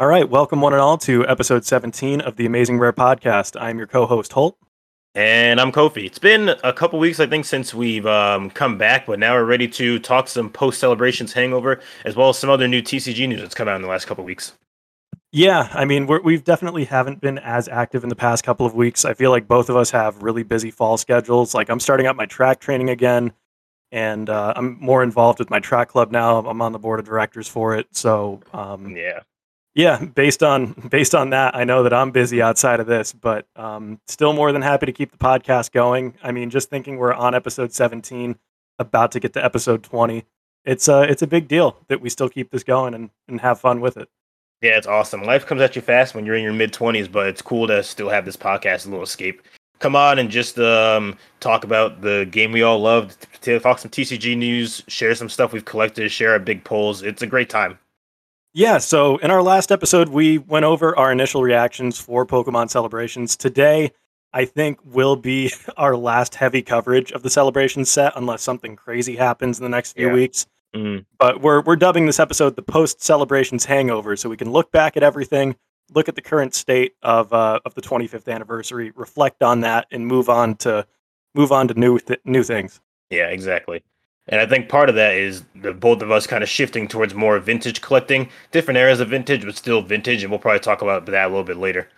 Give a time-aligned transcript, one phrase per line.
[0.00, 3.60] All right, welcome one and all to episode 17 of the Amazing Rare Podcast.
[3.60, 4.56] I'm your co-host Holt.
[5.16, 6.04] And I'm Kofi.
[6.06, 9.44] It's been a couple weeks, I think, since we've um, come back, but now we're
[9.44, 13.40] ready to talk some post celebrations hangover, as well as some other new TCG news
[13.40, 14.52] that's come out in the last couple weeks.
[15.32, 18.74] Yeah, I mean, we're, we've definitely haven't been as active in the past couple of
[18.74, 19.04] weeks.
[19.04, 21.54] I feel like both of us have really busy fall schedules.
[21.54, 23.32] Like I'm starting up my track training again,
[23.90, 26.38] and uh, I'm more involved with my track club now.
[26.38, 29.22] I'm on the board of directors for it, so um, Yeah.
[29.78, 33.46] Yeah, based on based on that, I know that I'm busy outside of this, but
[33.54, 36.14] um, still more than happy to keep the podcast going.
[36.20, 38.36] I mean, just thinking we're on episode 17,
[38.80, 40.24] about to get to episode 20.
[40.64, 43.60] It's a it's a big deal that we still keep this going and, and have
[43.60, 44.08] fun with it.
[44.62, 45.22] Yeah, it's awesome.
[45.22, 47.84] Life comes at you fast when you're in your mid 20s, but it's cool to
[47.84, 49.42] still have this podcast, a little escape.
[49.78, 53.28] Come on and just um, talk about the game we all loved,
[53.62, 57.04] talk some TCG news, share some stuff we've collected, share our big polls.
[57.04, 57.78] It's a great time.
[58.58, 63.36] Yeah, so in our last episode, we went over our initial reactions for Pokemon celebrations.
[63.36, 63.92] Today,
[64.32, 69.14] I think will be our last heavy coverage of the celebration set, unless something crazy
[69.14, 70.12] happens in the next few Yeah.
[70.12, 70.46] weeks.
[70.74, 74.72] Mm, But we're we're dubbing this episode the post celebrations hangover, so we can look
[74.72, 75.54] back at everything,
[75.94, 80.04] look at the current state of uh, of the 25th anniversary, reflect on that, and
[80.04, 80.84] move on to
[81.32, 82.80] move on to new th- new things.
[83.08, 83.84] yeah, exactly.
[84.30, 87.14] And I think part of that is the both of us kind of shifting towards
[87.14, 90.22] more vintage collecting, different eras of vintage, but still vintage.
[90.22, 91.88] And we'll probably talk about that a little bit later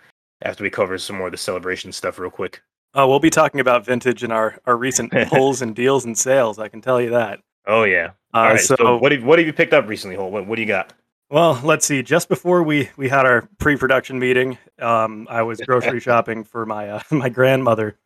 [0.41, 2.61] after we cover some more of the celebration stuff real quick.
[2.93, 6.59] Uh, we'll be talking about vintage in our our recent pulls and deals and sales.
[6.59, 7.39] I can tell you that.
[7.67, 8.11] Oh yeah.
[8.33, 8.59] Uh, All right.
[8.59, 10.31] so, So, what have what have you picked up recently, Holt?
[10.31, 10.93] What, what do you got?
[11.29, 12.03] well, let's see.
[12.03, 16.89] Just before we we had our pre-production meeting, um, I was grocery shopping for my
[16.89, 17.97] uh, my grandmother,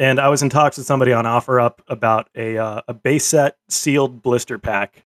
[0.00, 3.56] and I was in talks with somebody on OfferUp about a uh, a base set
[3.68, 5.04] sealed blister pack,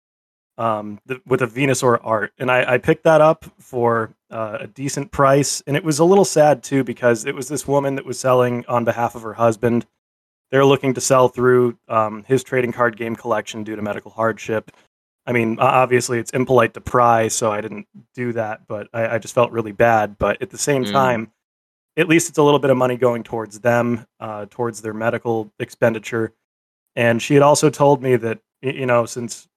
[0.58, 4.68] um, th- with a Venusaur art, and I, I picked that up for uh, a
[4.68, 8.06] decent price, and it was a little sad too because it was this woman that
[8.06, 9.86] was selling on behalf of her husband.
[10.52, 14.72] They're looking to sell through um, his trading card game collection due to medical hardship.
[15.28, 17.86] I mean, obviously it's impolite to pry, so I didn't
[18.16, 20.18] do that, but I, I just felt really bad.
[20.18, 20.92] But at the same Mm.
[20.92, 21.32] time,
[22.00, 25.52] at least it's a little bit of money going towards them, uh, towards their medical
[25.60, 26.34] expenditure.
[26.96, 29.48] And she had also told me that you know, since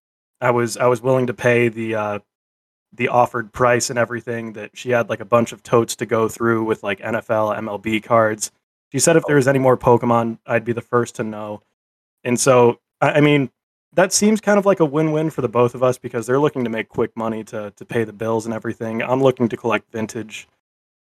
[0.40, 2.18] I was I was willing to pay the uh,
[2.92, 6.28] the offered price and everything, that she had like a bunch of totes to go
[6.28, 8.50] through with like NFL, MLB cards.
[8.90, 11.62] She said if there was any more Pokemon, I'd be the first to know.
[12.24, 13.50] And so, I, I mean,
[13.94, 16.64] that seems kind of like a win-win for the both of us because they're looking
[16.64, 19.02] to make quick money to to pay the bills and everything.
[19.02, 20.48] I'm looking to collect vintage.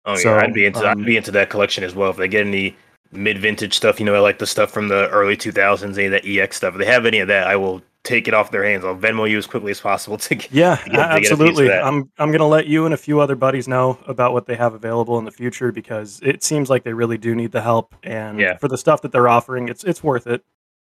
[0.06, 2.10] Oh So, yeah, I'd be into um, I'd be into that collection as well.
[2.12, 2.76] If they get any
[3.12, 6.12] mid vintage stuff, you know, I like the stuff from the early 2000s, any of
[6.12, 6.74] that EX stuff.
[6.76, 8.86] If they have any of that, I will take it off their hands.
[8.86, 10.52] I'll Venmo you as quickly as possible to get.
[10.52, 11.74] Yeah, to get- to get a piece of absolutely.
[11.74, 14.74] I'm I'm gonna let you and a few other buddies know about what they have
[14.74, 18.40] available in the future because it seems like they really do need the help, and
[18.40, 18.58] Yeah.
[18.58, 20.44] for the stuff that they're offering, it's it's worth it.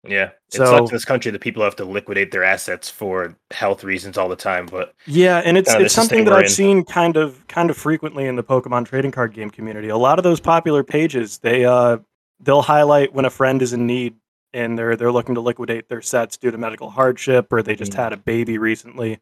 [0.08, 3.36] Yeah, it So- sucks in this country that people have to liquidate their assets for
[3.52, 4.66] health reasons all the time.
[4.66, 6.50] But Yeah, and it's it's something that I've in.
[6.50, 9.90] seen kind of kind of frequently in the Pokemon trading card game community.
[9.90, 11.98] A lot of those popular pages, they uh
[12.40, 14.16] they'll highlight when a friend is in need
[14.54, 17.94] and they're they're looking to liquidate their sets due to medical hardship or they just
[17.94, 17.96] Mhm.
[17.96, 19.20] had a baby recently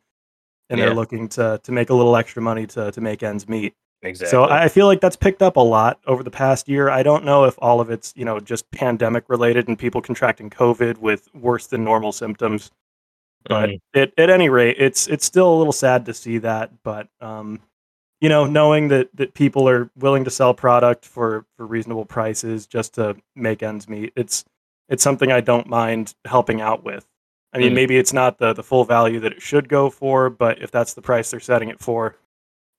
[0.69, 0.85] and Yeah.
[0.85, 3.73] they're looking to to make a little extra money to to make ends meet.
[4.03, 6.89] Exactly, So I feel like that's picked up a lot over the past year.
[6.89, 10.49] I don't know if all of it's you know just pandemic related and people contracting
[10.49, 12.71] COVID with worse than normal symptoms.
[13.45, 13.79] But Mhm.
[13.95, 16.71] at, at any rate, it's it's still a little sad to see that.
[16.83, 17.59] But um,
[18.21, 22.67] you know, knowing that that people are willing to sell product for for reasonable prices
[22.67, 24.45] just to make ends meet, it's
[24.89, 27.05] it's something I don't mind helping out with.
[27.53, 27.75] I mean, Mm.
[27.75, 30.93] maybe it's not the the full value that it should go for, but if that's
[30.93, 32.15] the price they're setting it for,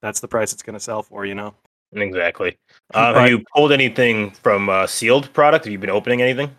[0.05, 1.25] that's the price it's going to sell for.
[1.25, 1.55] You know.
[1.93, 2.57] exactly.
[2.93, 5.65] Uh, have you pulled anything from uh, sealed product?
[5.65, 6.55] Have you been opening anything?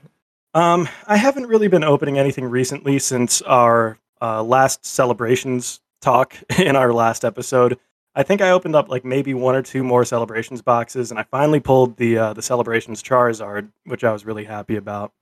[0.54, 6.76] Um, I haven't really been opening anything recently since our uh, last celebrations talk in
[6.76, 7.78] our last episode.
[8.16, 11.24] I think I opened up like maybe one or two more celebrations boxes, and I
[11.24, 15.14] finally pulled the uh, the celebrations Charizard, which I was really happy about.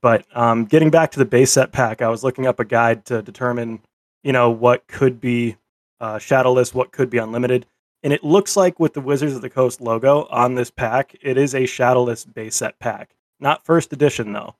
[0.00, 3.04] But um, getting back to the base set pack, I was looking up a guide
[3.06, 3.80] to determine,
[4.24, 5.56] you know, what could be
[6.00, 7.66] uh, shadowless, what could be unlimited,
[8.02, 11.38] and it looks like with the Wizards of the Coast logo on this pack, it
[11.38, 13.14] is a shadowless base set pack.
[13.40, 14.56] Not first edition though,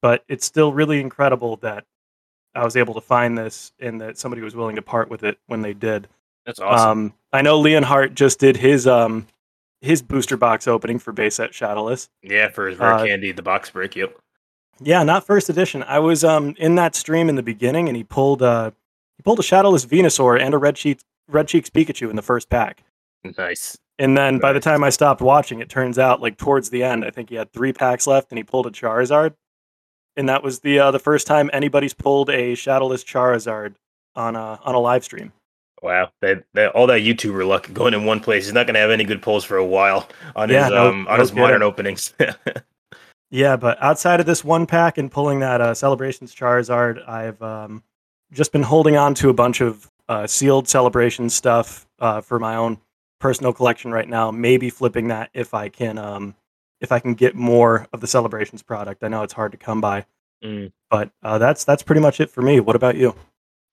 [0.00, 1.84] but it's still really incredible that
[2.54, 5.38] I was able to find this and that somebody was willing to part with it
[5.46, 6.08] when they did.
[6.46, 6.90] That's awesome.
[6.90, 9.26] Um, I know Leonhart just did his um
[9.80, 12.08] his booster box opening for base set Shadowless.
[12.22, 13.96] yeah, for his rare uh, candy, the box break.
[13.96, 14.16] Yep.
[14.80, 15.82] Yeah, not first edition.
[15.82, 18.70] I was um in that stream in the beginning, and he pulled uh
[19.26, 22.84] pulled a Shadowless Venusaur and a Red Cheeks Red Cheeks Pikachu in the first pack.
[23.36, 23.76] Nice.
[23.98, 27.04] And then by the time I stopped watching, it turns out like towards the end,
[27.04, 29.34] I think he had three packs left, and he pulled a Charizard,
[30.16, 33.74] and that was the uh, the first time anybody's pulled a Shadowless Charizard
[34.14, 35.32] on a on a live stream.
[35.82, 38.44] Wow, that, that all that YouTuber luck going in one place.
[38.44, 41.08] He's not gonna have any good pulls for a while on Yeah, his no- um
[41.08, 42.14] on no his modern openings.
[43.28, 47.82] Yeah, but outside of this one pack and pulling that uh, Celebrations Charizard, I've um,
[48.32, 52.56] just been holding on to a bunch of uh, sealed Celebrations stuff uh, for my
[52.56, 52.78] own
[53.20, 54.30] personal collection right now.
[54.30, 56.34] Maybe flipping that if I can, um,
[56.80, 59.02] if I can get more of the Celebrations product.
[59.02, 60.04] I know it's hard to come by,
[60.44, 60.70] Mm.
[60.90, 62.60] but uh, that's that's pretty much it for me.
[62.60, 63.14] What about you?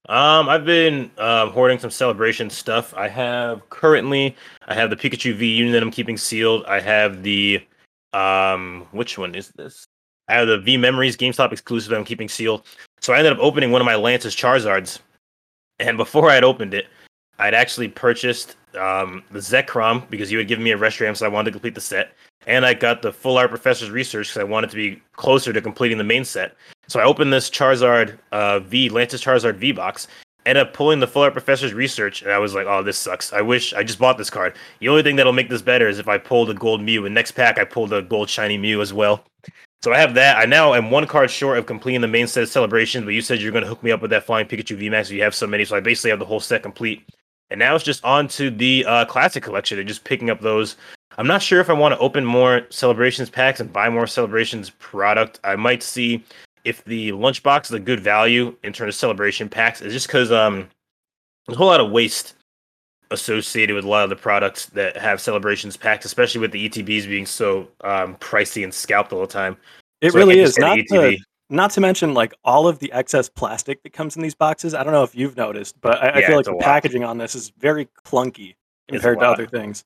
[0.10, 2.94] Um, I've been um, hoarding some celebration stuff.
[2.96, 4.36] I have currently,
[4.68, 6.66] I have the Pikachu V Union that I'm keeping sealed.
[6.66, 7.66] I have the,
[8.12, 9.86] um, which one is this?
[10.28, 12.66] I have the V Memories GameStop exclusive that I'm keeping sealed.
[13.04, 15.00] So I ended up opening one of my Lance's Charizards,
[15.78, 16.88] and before I had opened it,
[17.38, 21.30] I'd actually purchased um, the Zekrom because you had given me a Reshiram, so I
[21.30, 22.14] wanted to complete the set.
[22.48, 25.62] And I got the Full Art Professor's Research because I wanted to be closer to
[25.62, 26.56] completing the main set.
[26.88, 30.08] So I opened this Charizard uh, V, Lance's Charizard V box,
[30.46, 33.34] ended up pulling the Full Art Professor's Research, and I was like, oh, this sucks.
[33.34, 34.56] I wish I just bought this card.
[34.80, 37.14] The only thing that'll make this better is if I pulled a gold Mew, and
[37.14, 39.26] next pack I pulled a gold shiny Mew as well.
[39.84, 40.38] So I have that.
[40.38, 43.22] I now am one card short of completing the main set of celebrations, but you
[43.22, 45.12] said you're going to hook me up with that Flying Pikachu VMAX.
[45.12, 47.06] You have so many, so I basically have the whole set complete.
[47.50, 50.78] And now it's just on to the uh, classic collection and just picking up those.
[51.18, 54.70] I'm not sure if I want to open more celebrations packs and buy more celebrations
[54.70, 55.42] product.
[55.44, 56.24] I might see
[56.64, 59.82] if the lunchbox is a good value in terms of celebration packs.
[59.82, 60.70] It's just because um,
[61.46, 62.36] there's a whole lot of waste
[63.14, 67.08] associated with a lot of the products that have celebrations packs, especially with the ETBs
[67.08, 69.56] being so um, pricey and scalped all the time.
[70.02, 71.18] It So really is not to
[71.50, 74.74] not to mention like all of the excess plastic that comes in these boxes.
[74.74, 76.62] I don't know if you've noticed, but I, I feel like the lot.
[76.62, 78.56] packaging on this is very clunky
[78.90, 79.86] compared to other things.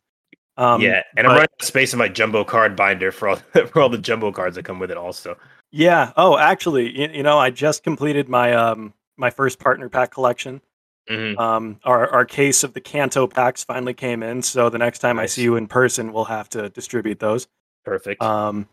[0.57, 3.35] Um, yeah, and I'm running out of space in my jumbo card binder for all
[3.67, 4.97] for all the jumbo cards that come with it.
[4.97, 5.37] Also,
[5.71, 6.13] Yeah.
[6.17, 10.61] Oh, actually, you, you know, I just completed my um my first partner pack collection.
[11.09, 11.37] Mhm.
[11.39, 15.19] Um, our our case of the Kanto packs finally came in, so the next time
[15.19, 17.47] I see you in person, we'll have to distribute those.
[17.85, 18.21] perfect.
[18.21, 18.67] Um,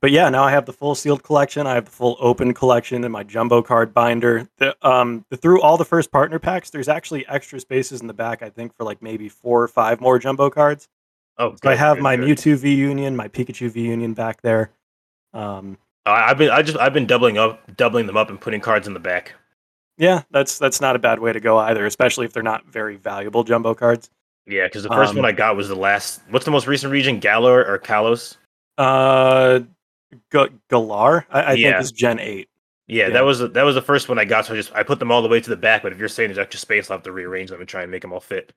[0.00, 1.66] but yeah, now I have the full sealed collection.
[1.66, 4.48] I have the full open collection in my jumbo card binder.
[4.58, 8.14] The um the, through all the first partner packs, there's actually extra spaces in the
[8.14, 8.42] back.
[8.42, 10.88] I think for like maybe four or five more jumbo cards.
[11.38, 12.28] oh, So I have good, my good.
[12.38, 14.70] Mewtwo V Union, my Pikachu V Union back there.
[15.34, 15.76] Um,
[16.06, 18.86] I- I've been I just I've been doubling up, doubling them up, and putting cards
[18.86, 19.34] in the back.
[19.98, 22.96] Yeah, that's that's not a bad way to go either, especially if they're not very
[22.96, 24.10] valuable jumbo cards.
[24.46, 26.22] Yeah, because the first Um, one I got was the last.
[26.30, 27.20] What's the most recent region?
[27.20, 28.36] Galar or Kalos?
[28.78, 29.60] Uh,
[30.32, 31.72] G- Galar, I, I Yeah.
[31.72, 32.48] think is Gen Eight.
[32.86, 33.12] Yeah, Yeah.
[33.14, 34.46] that was that was the first one I got.
[34.46, 35.82] So I just I put them all the way to the back.
[35.82, 37.90] But if you're saying there's extra space, I'll have to rearrange them and try and
[37.90, 38.52] make them all fit.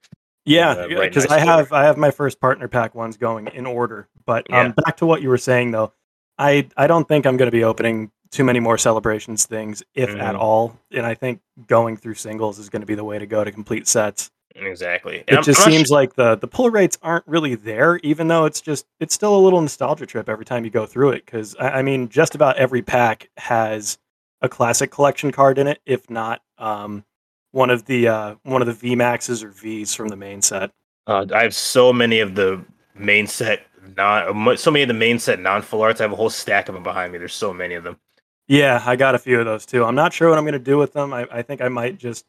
[0.46, 3.66] Yeah, Uh, right because I have I have my first partner pack ones going in
[3.66, 4.08] order.
[4.26, 4.74] But um, Yeah.
[4.86, 5.94] back to what you were saying though,
[6.38, 10.10] I I don't think I'm going to be opening too many more celebrations things, if
[10.10, 10.40] at Mhm.
[10.40, 10.78] all.
[10.92, 13.52] And I think going through singles is going to be the way to go to
[13.52, 14.32] complete sets.
[14.56, 15.20] Exactly.
[15.20, 18.28] And It I'm- just I'm seems like the the pull rates aren't really there, even
[18.28, 21.26] though it's just it's still a little nostalgia trip every time you go through it.
[21.26, 23.98] Because I, I mean, just about every pack has
[24.42, 27.04] a classic collection card in it, if not um,
[27.52, 30.72] one of the uh, one of the V Maxes or Vs from the main set.
[31.08, 32.64] Uh, I have so many of the
[32.96, 33.66] main set
[33.98, 36.00] non, so many of the main set non full arts.
[36.00, 37.18] I have a whole stack of them behind me.
[37.18, 37.98] There's so many of them.
[38.48, 39.84] Yeah, I got a few of those too.
[39.86, 41.14] I'm not sure what I'm going to do with them.
[41.14, 42.26] I, I think I might just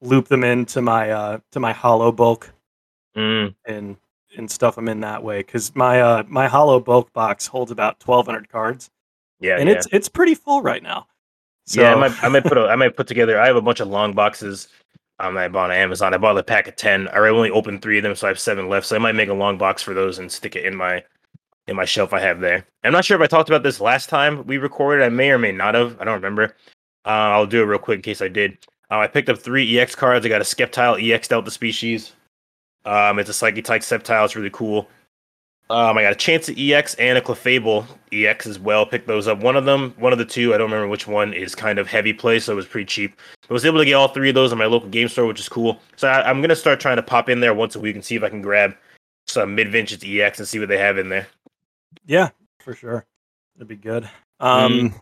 [0.00, 2.52] loop them into my uh, to my hollow bulk
[3.16, 3.96] Mm, and
[4.36, 8.02] and stuff them in that way because my uh, my hollow bulk box holds about
[8.04, 8.90] 1,200 cards.
[9.40, 9.76] yeah, and yeah.
[9.76, 11.06] it's it's pretty full right now.
[11.66, 13.40] So, yeah, I might, I might put a, I might put together.
[13.40, 14.68] I have a bunch of long boxes.
[15.20, 16.12] Um, I bought on Amazon.
[16.12, 17.06] I bought a pack of ten.
[17.08, 18.86] I only opened three of them, so I have seven left.
[18.86, 21.04] So I might make a long box for those and stick it in my
[21.66, 22.66] in my shelf I have there.
[22.82, 25.04] I'm not sure if I talked about this last time we recorded.
[25.04, 26.00] I may or may not have.
[26.00, 26.54] I don't remember.
[27.06, 28.58] Uh, I'll do it real quick in case I did.
[28.90, 30.24] Uh, I picked up three EX cards.
[30.24, 32.12] I got a Sceptile EX Delta species.
[32.84, 34.24] Um, it's a Psychic type Sceptile.
[34.24, 34.88] It's really cool.
[35.70, 38.84] Um, I got a Chansey EX and a Clefable EX as well.
[38.84, 39.40] Picked those up.
[39.40, 41.88] One of them, one of the two, I don't remember which one, is kind of
[41.88, 43.18] heavy play, so it was pretty cheap.
[43.48, 45.40] I was able to get all three of those in my local game store, which
[45.40, 45.80] is cool.
[45.96, 48.14] So I, I'm gonna start trying to pop in there once a week and see
[48.14, 48.76] if I can grab
[49.26, 51.26] some mid vintage EX and see what they have in there.
[52.06, 53.04] Yeah, for sure,
[53.56, 54.08] that'd be good.
[54.40, 54.96] Um, Mm-hmm.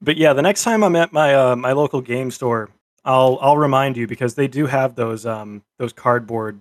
[0.00, 2.70] but yeah, the next time I'm at my uh, my local game store,
[3.04, 6.60] I'll I'll remind you because they do have those um those cardboard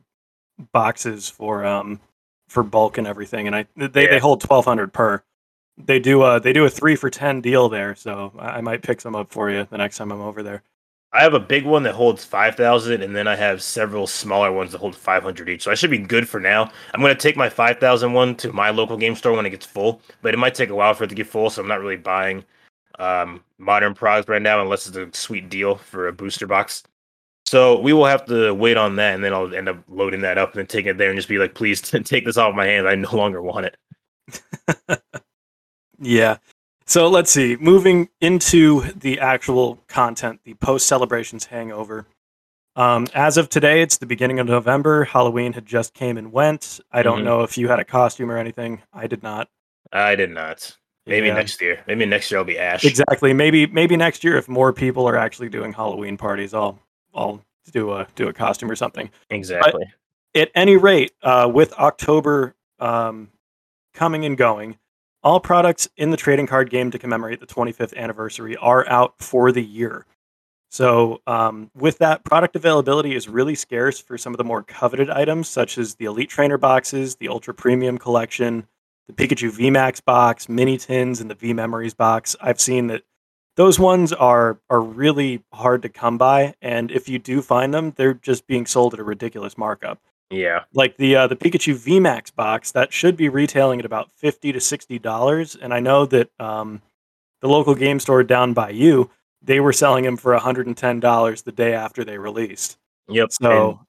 [0.74, 2.00] boxes for um
[2.48, 4.10] for bulk and everything, and I they, Yeah.
[4.12, 5.24] they hold 1,200 per.
[5.77, 8.84] They do a they do a three for ten deal there, so I I might
[8.84, 10.63] pick some up for you the next time I'm over there.
[11.13, 14.72] I have a big one that holds 5,000, and then I have several smaller ones
[14.72, 15.63] that hold 500 each.
[15.63, 16.72] So I should be good for now.
[16.94, 19.65] I'm going to take my 5,000 one to my local game store when it gets
[19.65, 21.50] full, but it might take a while for it to get full.
[21.50, 22.46] So I'm not really buying
[23.00, 26.84] um, modern products right now unless it's a sweet deal for a booster box.
[27.46, 30.38] So we will have to wait on that, and then I'll end up loading that
[30.38, 32.65] up and then taking it there and just be like, please take this off my
[32.65, 32.88] hands.
[32.88, 35.01] I no longer want it.
[36.00, 36.38] yeah.
[36.92, 37.56] So let's see.
[37.56, 42.06] Moving into the actual content, the post celebrations hangover.
[42.76, 45.06] Um, as of today, it's the beginning of November.
[45.06, 46.82] Halloween had just came and went.
[46.92, 47.24] I don't Mhm.
[47.24, 48.82] know if you had a costume or anything.
[48.92, 49.48] I did not.
[49.94, 50.76] I did not.
[51.06, 51.36] Maybe Yeah.
[51.36, 51.80] next year.
[51.88, 52.84] Maybe next year I'll be Ash.
[52.84, 53.32] Exactly.
[53.32, 56.78] Maybe maybe next year, if more people are actually doing Halloween parties, I'll
[57.16, 59.10] I'll do a do a costume or something.
[59.30, 59.86] Exactly.
[60.36, 63.30] At any rate, uh, with October um,
[63.94, 64.78] coming and going,
[65.24, 69.51] all products in the trading card game to commemorate the 25th anniversary are out for
[69.51, 70.06] the year.
[70.70, 75.10] So, um, with that, product availability is really scarce for some of the more coveted
[75.10, 78.66] items, such as the Elite Trainer boxes, the Ultra Premium Collection,
[79.08, 82.38] the Pikachu VMAX box, Mini Tins, and the V Memories box.
[82.40, 83.04] I've seen that
[83.58, 87.92] those ones are are really hard to come by, and if you do find them,
[87.98, 90.00] they're just being sold at a ridiculous markup
[90.32, 90.64] yeah.
[90.74, 94.60] like the uh, the Pikachu VMAX box that should be retailing at about fifty to
[94.60, 96.82] sixty dollars, and I know that um,
[97.42, 99.10] the local game store down by you
[99.42, 102.78] they were selling them for hundred and ten dollars the day after they released.
[103.10, 103.32] Yep.
[103.32, 103.80] So And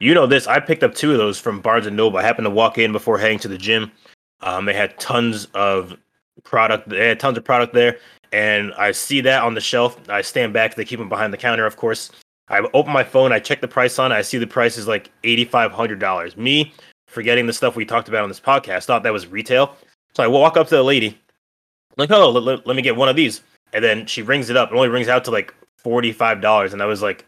[0.00, 0.46] you know this.
[0.46, 2.18] I picked up two of those from Barnes and Noble.
[2.18, 3.92] I happened to walk in before heading to the gym.
[4.40, 5.96] Um, they had tons of
[6.42, 6.88] product.
[6.88, 7.98] They had tons of product there,
[8.32, 9.98] and I see that on the shelf.
[10.08, 10.74] I stand back.
[10.74, 12.10] They keep them behind the counter, of course.
[12.48, 13.32] I open my phone.
[13.32, 14.12] I check the price on.
[14.12, 16.36] it, I see the price is like eighty five hundred dollars.
[16.36, 16.72] Me
[17.06, 18.84] forgetting the stuff we talked about on this podcast.
[18.84, 19.76] Thought that was retail.
[20.14, 21.18] So I walk up to the lady,
[21.96, 23.40] like, oh, let, let- me get one of these.
[23.72, 24.70] And then she rings it up.
[24.70, 27.24] It only rings out to like forty five dollars, and I was like,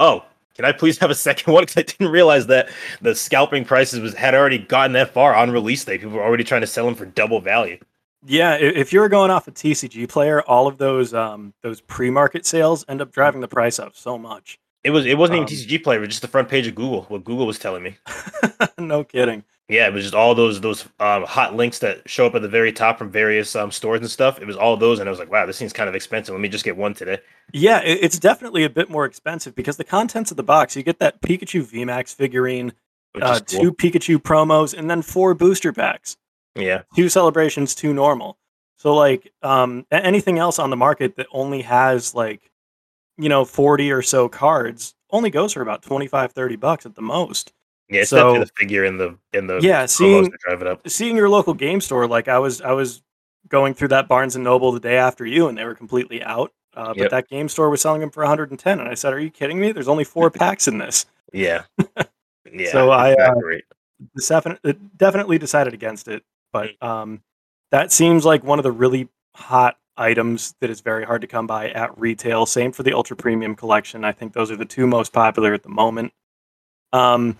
[0.00, 0.24] oh,
[0.54, 1.62] can I please have a second one?
[1.62, 2.68] Because I didn't realize that
[3.00, 5.96] the scalping prices was had already gotten that far on release day.
[5.98, 7.78] People were already trying to sell them for double value.
[8.26, 12.46] Yeah, if you're going off a TCG player, all of those um, those pre market
[12.46, 14.58] sales end up driving the price up so much.
[14.84, 16.74] It was it wasn't Um, even TCG Player, it was just the front page of
[16.74, 17.02] Google.
[17.04, 17.96] What Google was telling me.
[18.78, 19.44] no kidding.
[19.68, 22.48] Yeah, it was just all those those um, hot links that show up at the
[22.48, 24.40] very top from various um, stores and stuff.
[24.40, 26.32] It was all those, and I was like, wow, this seems kind of expensive.
[26.32, 27.18] Let me just get one today.
[27.52, 31.00] Yeah, it's definitely a bit more expensive because the contents of the box, you get
[31.00, 32.72] that Pikachu VMAX figurine,
[33.20, 33.60] uh, cool.
[33.60, 36.16] two Pikachu promos, and then four booster packs.
[36.58, 38.38] Yeah, two celebrations, two normal.
[38.76, 42.50] So like um anything else on the market that only has like
[43.16, 47.02] you know 40 or so cards only goes for about 25 30 bucks at the
[47.02, 47.52] most.
[47.88, 48.02] yeah.
[48.02, 50.88] It's So- the figure in the in the Yeah, seeing- drive it up.
[50.88, 53.02] Seeing your local game store like I was I was
[53.48, 56.52] going through that Barnes and Noble the day after you and they were completely out.
[56.74, 57.10] Uh, but Yep.
[57.10, 59.72] that game store was selling them for 110 and I said, "Are you kidding me?
[59.72, 61.64] There's only 4 packs in this." Yeah,
[62.52, 62.70] yeah.
[62.70, 63.62] So I, uh, exactly.
[64.14, 67.22] This defin- definitely decided against it, but um,
[67.70, 71.46] that seems like one of the really hot items that is very hard to come
[71.46, 72.46] by at retail.
[72.46, 74.04] Same for the ultra premium collection.
[74.04, 76.12] I think those are the two most popular at the moment.
[76.92, 77.36] Um,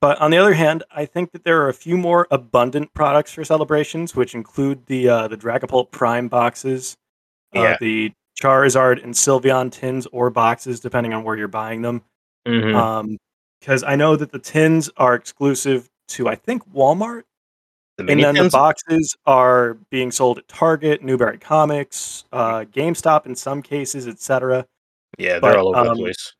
[0.00, 3.32] but on the other hand, I think that there are a few more abundant products
[3.32, 6.96] for celebrations, which include the uh, the Dragapult Prime boxes,
[7.54, 7.76] uh, Yeah.
[7.80, 12.02] the Charizard and Sylveon tins or boxes, depending on where you're buying them
[12.46, 12.74] Mhm.
[12.74, 13.16] um
[13.60, 17.22] because i know that the tins are exclusive to i think walmart
[17.96, 23.34] the and then the boxes are being sold at target newbury comics uh gamestop in
[23.34, 24.66] some cases etc
[25.18, 26.34] yeah, they're but, all over um, the place.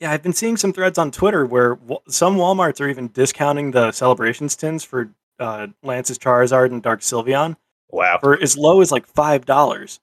[0.00, 3.70] yeah i've been seeing some threads on twitter where wa- some walmarts are even discounting
[3.72, 7.56] the celebrations tins for uh lance's charizard and dark sylveon
[7.90, 8.18] Wow.
[8.20, 10.00] for as low as like five dollars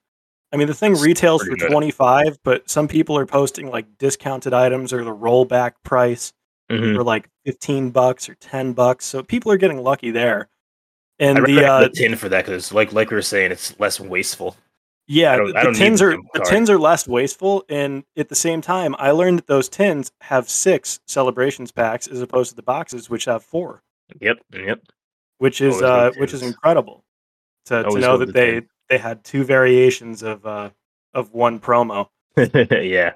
[0.51, 1.69] i mean the thing That's retails for good.
[1.71, 6.33] 25 but some people are posting like discounted items or the rollback price
[6.71, 6.95] Mhm.
[6.95, 9.05] for like 15 bucks or 10 bucks.
[9.05, 10.47] So people are getting lucky there.
[11.23, 13.99] And the uh, the tin for that because, like like we were saying, it's less
[13.99, 14.55] wasteful.
[15.07, 19.11] yeah, the, tins are the tins are less wasteful and at the same time I
[19.11, 23.43] learned that those tins have 6 celebrations packs as opposed to the boxes which have
[23.43, 23.81] 4,
[24.21, 24.81] Yep, yep.
[25.39, 27.03] which is Always uh which is incredible.
[27.65, 28.67] To, to know that the they tin.
[28.89, 30.69] they had two variations of uh
[31.13, 32.07] of one promo.
[32.37, 33.11] yeah,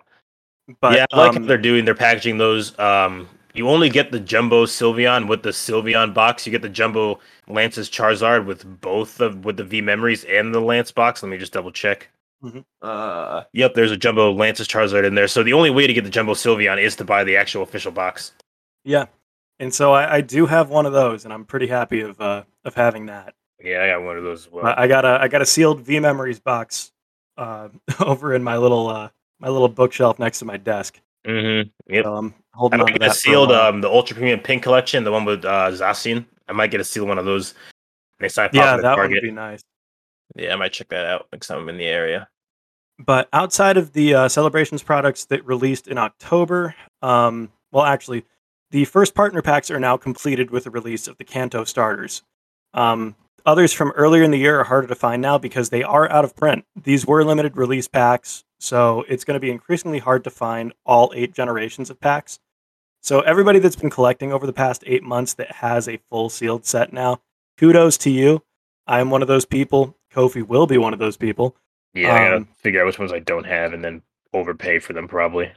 [0.82, 1.06] But yeah.
[1.12, 1.86] I like um, how they're doing.
[1.86, 2.78] They're packaging those.
[2.78, 6.46] Um, you only get the jumbo Sylveon with the Sylveon box.
[6.46, 10.60] You get the jumbo Lance's Charizard with both of with the V memories and the
[10.62, 11.24] Lance box.
[11.24, 12.10] Let me just double check.
[12.44, 12.64] Mhm.
[12.84, 15.28] Uh, yep, there's a jumbo Lance's Charizard in there.
[15.28, 17.92] So the only way to get the jumbo Sylveon is to buy the actual official
[17.92, 18.34] box.
[18.84, 19.06] yeah.
[19.60, 22.44] And so I, I do have one of those and I'm pretty happy of uh
[22.64, 23.34] of having that.
[23.60, 24.68] Yeah, I got one of those as well.
[24.68, 26.92] I I got a I got a sealed V Memories box
[27.38, 29.10] uh, over in my little uh,
[29.40, 31.00] my little bookshelf next to my desk.
[31.26, 31.70] Mm-hmm.
[31.92, 32.04] Yep.
[32.04, 33.16] So I'm holding I on might to get a that.
[33.16, 36.26] a sealed, um, the Ultra Premium Pink Collection, the one with uh, Zacian.
[36.48, 37.54] I might get a sealed one of those
[38.20, 39.16] next time I pop yeah, into that one Target.
[39.16, 39.62] would be nice.
[40.36, 42.28] Yeah, I might check that out next time I'm in the area.
[43.00, 48.26] But outside of the uh, celebrations products that released in October, um, well, actually,
[48.72, 52.24] the first partner packs are now completed with the release of the Kanto starters.
[52.74, 56.10] Um, others from earlier in the year are harder to find now because they are
[56.12, 56.66] out of print.
[56.84, 61.14] These were limited release packs, so it's going to be increasingly hard to find all
[61.16, 62.40] eight generations of packs.
[63.02, 66.66] So everybody that's been collecting over the past eight months that has a full sealed
[66.66, 67.22] set now,
[67.58, 68.44] kudos to you.
[68.86, 69.96] I'm one of those people.
[70.14, 71.56] Kofi will be one of those people.
[71.94, 74.02] Yeah, I gotta Um, figure out which ones I don't have and then
[74.34, 75.52] overpay for them probably.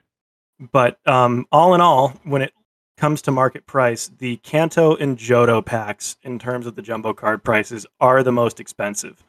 [0.73, 2.53] But um, all in all, when it
[2.97, 7.43] comes to market price, the Kanto and Johto packs, in terms of the jumbo card
[7.43, 9.25] prices, are the most expensive.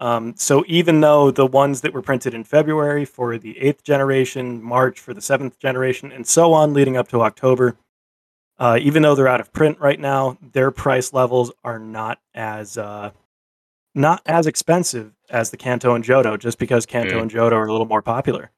[0.00, 4.62] Um, so even though the ones that were printed in February for the eighth generation,
[4.62, 7.76] March for the seventh generation, and so on, leading up to October,
[8.58, 12.78] uh, even though they're out of print right now, their price levels are not as
[12.78, 13.10] uh,
[13.94, 17.22] not as expensive as the Kanto and Johto, just because Kanto Mm.
[17.22, 18.50] and Johto are a little more popular.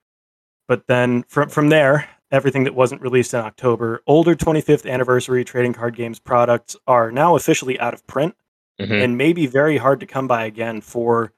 [0.69, 5.73] But then from from there, everything that wasn't released in October, older 25th anniversary trading
[5.73, 8.35] card games products are now officially out of print
[8.81, 9.03] Mhm.
[9.03, 11.33] and may be very hard to come by again for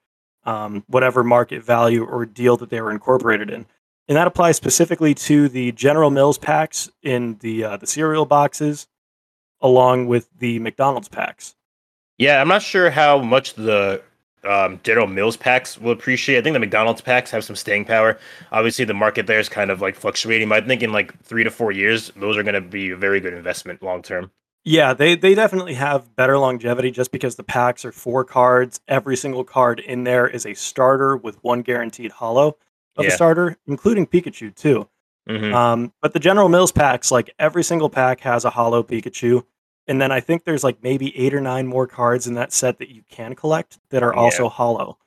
[0.45, 3.65] um, whatever market value or deal that they were incorporated in.
[4.09, 8.89] And that applies specifically to the General Mills packs in the uh, the cereal boxes,
[9.61, 11.55] along with the McDonald's packs.
[12.19, 14.03] Yeah, I'm not sure how much the
[14.45, 16.39] um, General Mills packs will appreciate.
[16.39, 18.19] I think the McDonald's packs have some staying power.
[18.51, 20.49] Obviously, the market there is kind of like fluctuating.
[20.49, 22.97] But I think in like three to four years, those are going to be a
[22.97, 24.31] very good investment long term.
[24.65, 28.81] Yeah, they they definitely have better longevity just because the packs are four cards.
[28.87, 32.57] Every single card in there is a starter with one guaranteed hollow
[32.97, 34.89] of a starter, including Pikachu too.
[35.29, 39.45] hmm Um, but the General Mills packs, like every single pack has a hollow Pikachu,
[39.89, 42.79] and then I think there's like maybe eight or nine more cards in that set
[42.79, 44.21] that you can collect that are Yeah.
[44.21, 44.99] also hollow.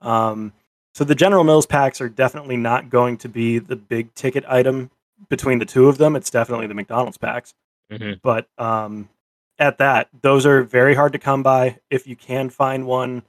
[0.00, 0.52] Um,
[0.94, 4.90] so the General Mills packs are definitely not going to be the big ticket item
[5.28, 6.16] between the two of them.
[6.16, 7.52] It's definitely the McDonald's packs
[7.90, 9.08] hmm but um,
[9.58, 11.78] at that, those are very hard to come by.
[11.90, 13.22] If you can find one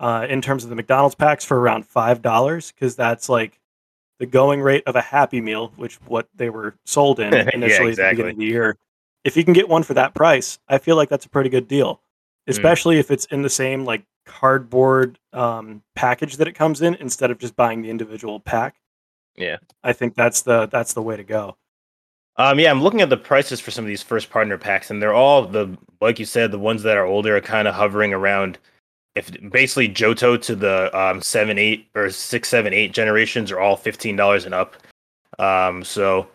[0.00, 3.60] uh, in terms of the McDonald's packs for around five dollars, because that's like
[4.18, 7.92] the going rate of a Happy Meal, which what they were sold in Yeah, initially
[7.92, 8.76] at the beginning of the year.
[9.24, 11.68] If you can get one for that price, I feel like that's a pretty good
[11.68, 12.00] deal,
[12.48, 12.52] Mm.
[12.52, 17.30] especially if it's in the same like cardboard um, package that it comes in instead
[17.30, 18.76] of just buying the individual pack.
[19.36, 19.58] Yeah.
[19.84, 21.56] I think that's the that's the way to go.
[22.40, 25.02] Um, yeah, I'm looking at the prices for some of these first partner packs, and
[25.02, 28.14] they're all the like you said, the ones that are older are kind of hovering
[28.14, 28.56] around.
[29.14, 33.76] If basically Johto to the um, seven, eight, or six, seven, eight generations are all
[33.76, 34.76] fifteen dollars and up.
[35.38, 36.28] Um, so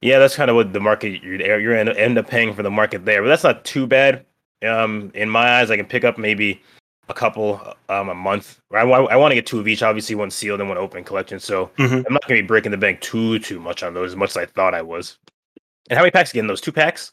[0.00, 2.70] yeah, that's kind of what the market you're you're end end up paying for the
[2.70, 4.24] market there, but that's not too bad.
[4.66, 6.62] Um, in my eyes, I can pick up maybe
[7.10, 8.60] a couple um a month.
[8.72, 11.38] I, I want to get two of each, obviously one sealed and one open collection.
[11.38, 12.06] So Mhm.
[12.06, 14.38] I'm not gonna be breaking the bank too too much on those as much as
[14.38, 15.18] I thought I was.
[15.90, 16.46] And how many packs again?
[16.46, 17.12] Those two packs?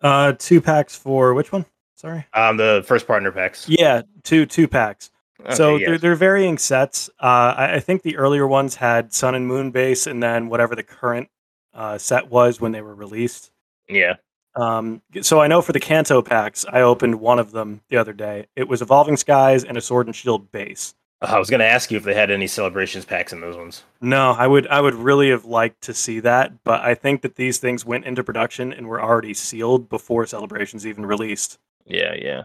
[0.00, 1.66] Uh, two packs for which one?
[1.96, 2.24] Sorry.
[2.32, 3.68] Um, the first partner packs.
[3.68, 5.10] Yeah, two two packs.
[5.54, 5.88] so Okay, yeah.
[5.90, 7.10] they're they're varying sets.
[7.20, 10.74] Uh, I, I think the earlier ones had Sun and Moon base, and then whatever
[10.74, 11.28] the current
[11.74, 13.50] uh, set was when they were released.
[13.88, 14.14] yeah,
[14.54, 18.12] Um, so I know for the Kanto packs, I opened one of them the other
[18.12, 18.46] day.
[18.54, 20.94] It was Evolving Skies and a Sword and Shield base.
[21.28, 23.82] I was gonna ask you if they had any celebrations packs in those ones.
[24.00, 27.36] No, I would I would really have liked to see that, but I think that
[27.36, 31.58] these things went into production and were already sealed before celebrations even released.
[31.86, 32.42] Yeah, yeah,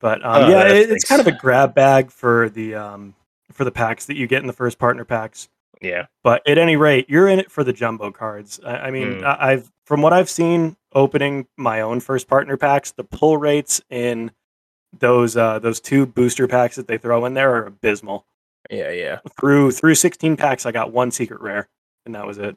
[0.00, 3.14] But um, Oh, yeah, it, it's kind of a grab bag for the um,
[3.52, 5.48] for the packs that you get in the first partner packs.
[5.80, 6.06] yeah.
[6.24, 8.58] But at any rate, you're in it for the jumbo cards.
[8.64, 9.24] I, I mean, Mm.
[9.24, 13.80] I, I've from what I've seen opening my own first partner packs, the pull rates
[13.90, 14.32] in
[14.98, 18.26] those uh, those two booster packs that they throw in there are abysmal.
[18.70, 19.18] Yeah, yeah.
[19.38, 21.68] Through through 16 packs, I got one secret rare,
[22.06, 22.56] and that was it.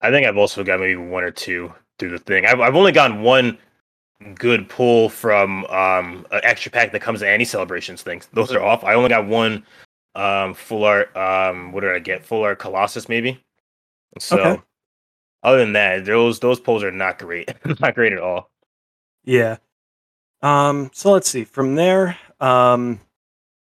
[0.00, 2.46] I think I've also got maybe one or two through the thing.
[2.46, 3.58] I've I've only gotten one
[4.34, 8.28] good pull from um an extra pack that comes in any celebrations things.
[8.32, 8.84] Those are off.
[8.84, 9.64] I only got one
[10.14, 12.24] um full art um what did I get?
[12.24, 13.42] Full art Colossus maybe.
[14.18, 14.62] So Okay.
[15.42, 17.50] other than that, those those pulls are not great.
[17.80, 18.50] not great at all.
[19.24, 19.56] Yeah.
[20.42, 21.44] Um, so let's see.
[21.44, 23.00] From there, um,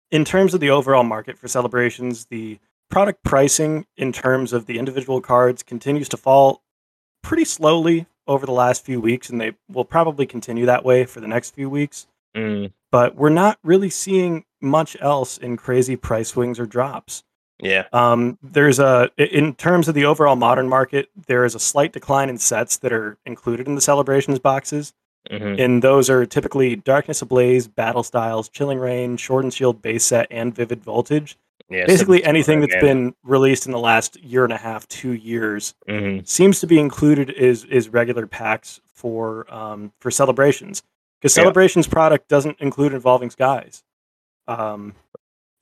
[0.10, 4.78] in terms of the overall market for celebrations, the product pricing in terms of the
[4.78, 6.62] individual cards continues to fall
[7.24, 11.20] pretty slowly over the last few weeks, and they will probably continue that way for
[11.20, 12.08] the next few weeks.
[12.36, 17.24] Mm, But we're not really seeing much else in crazy price swings or drops.
[17.60, 17.86] Yeah.
[17.94, 22.30] Um, there's a in terms of the overall modern market, there is a slight decline
[22.30, 24.94] in sets that are included in the celebrations boxes,
[25.32, 30.04] hmm and those are typically Darkness Ablaze, Battle Styles, Chilling Reign, Sword and Shield base
[30.06, 31.38] set, and Vivid Voltage.
[31.70, 31.86] Yeah.
[31.86, 36.20] Basically, anything that's been released in the last year and a half, two years, hmm
[36.26, 40.84] seems to be included is is regular packs for um, for celebrations
[41.20, 41.44] because Yeah.
[41.44, 43.84] celebrations product doesn't include Evolving Skies.
[44.48, 44.96] Um,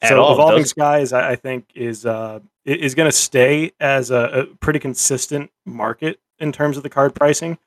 [0.01, 3.71] At so all, Evolving doesn't- Skies, I, I think, is uh, is going to stay
[3.79, 7.57] as a, a pretty consistent market in terms of the card pricing.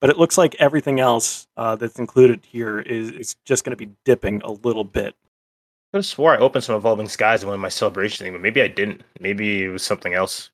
[0.00, 3.76] But it looks like everything else uh, that's included here is, is just going to
[3.76, 5.14] be dipping a little bit.
[5.14, 8.34] I could have swore I opened some Evolving Skies in one of my celebration things,
[8.34, 9.02] but maybe I didn't.
[9.20, 10.50] Maybe it was something else.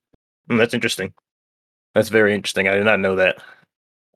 [0.48, 1.12] Hmm, that's interesting.
[1.94, 2.68] That's very interesting.
[2.68, 3.38] I did not know that.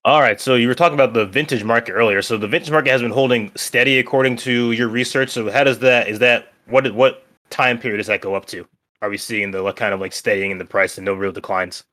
[0.04, 2.22] All right, so you were talking about the vintage market earlier.
[2.22, 5.30] So the vintage market has been holding steady according to your research.
[5.30, 8.66] So how does that is that what what time period does that go up to?
[9.02, 11.32] Are we seeing the like, kind of like staying in the price and no real
[11.32, 11.84] declines?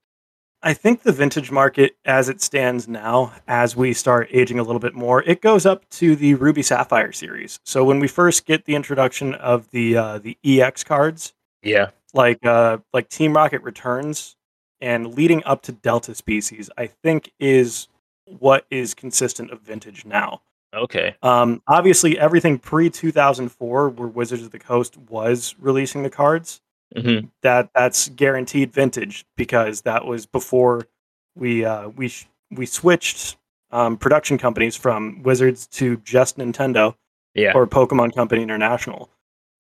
[0.64, 4.80] I think the vintage market, as it stands now, as we start aging a little
[4.80, 7.60] bit more, it goes up to the Ruby Sapphire series.
[7.64, 11.92] So when we first get the introduction of the uh, the EX cards, Yeah.
[12.14, 14.36] like uh, like Team Rocket Returns,
[14.82, 17.88] and leading up to Delta Species, I think is
[18.26, 20.42] what is consistent of vintage now.
[20.74, 21.16] Okay.
[21.22, 26.10] Um, obviously, everything pre two thousand four, where Wizards of the Coast was releasing the
[26.10, 26.62] cards,
[26.96, 30.88] hmm that that's guaranteed vintage because that was before
[31.36, 33.38] we uh, we sh- we switched
[33.72, 36.96] um, production companies from Wizards to just Nintendo
[37.34, 37.52] Yeah.
[37.54, 39.10] or Pokemon Company International.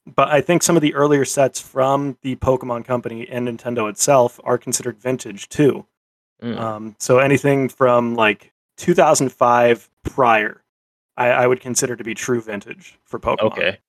[0.06, 4.40] But I think some of the earlier sets from the Pokemon Company and Nintendo itself
[4.46, 5.86] are considered vintage too.
[6.42, 6.58] Mm.
[6.58, 10.64] Um, so anything from like 2005 prior,
[11.18, 13.52] I, I would consider to be true vintage for Pokemon.
[13.52, 13.80] Okay.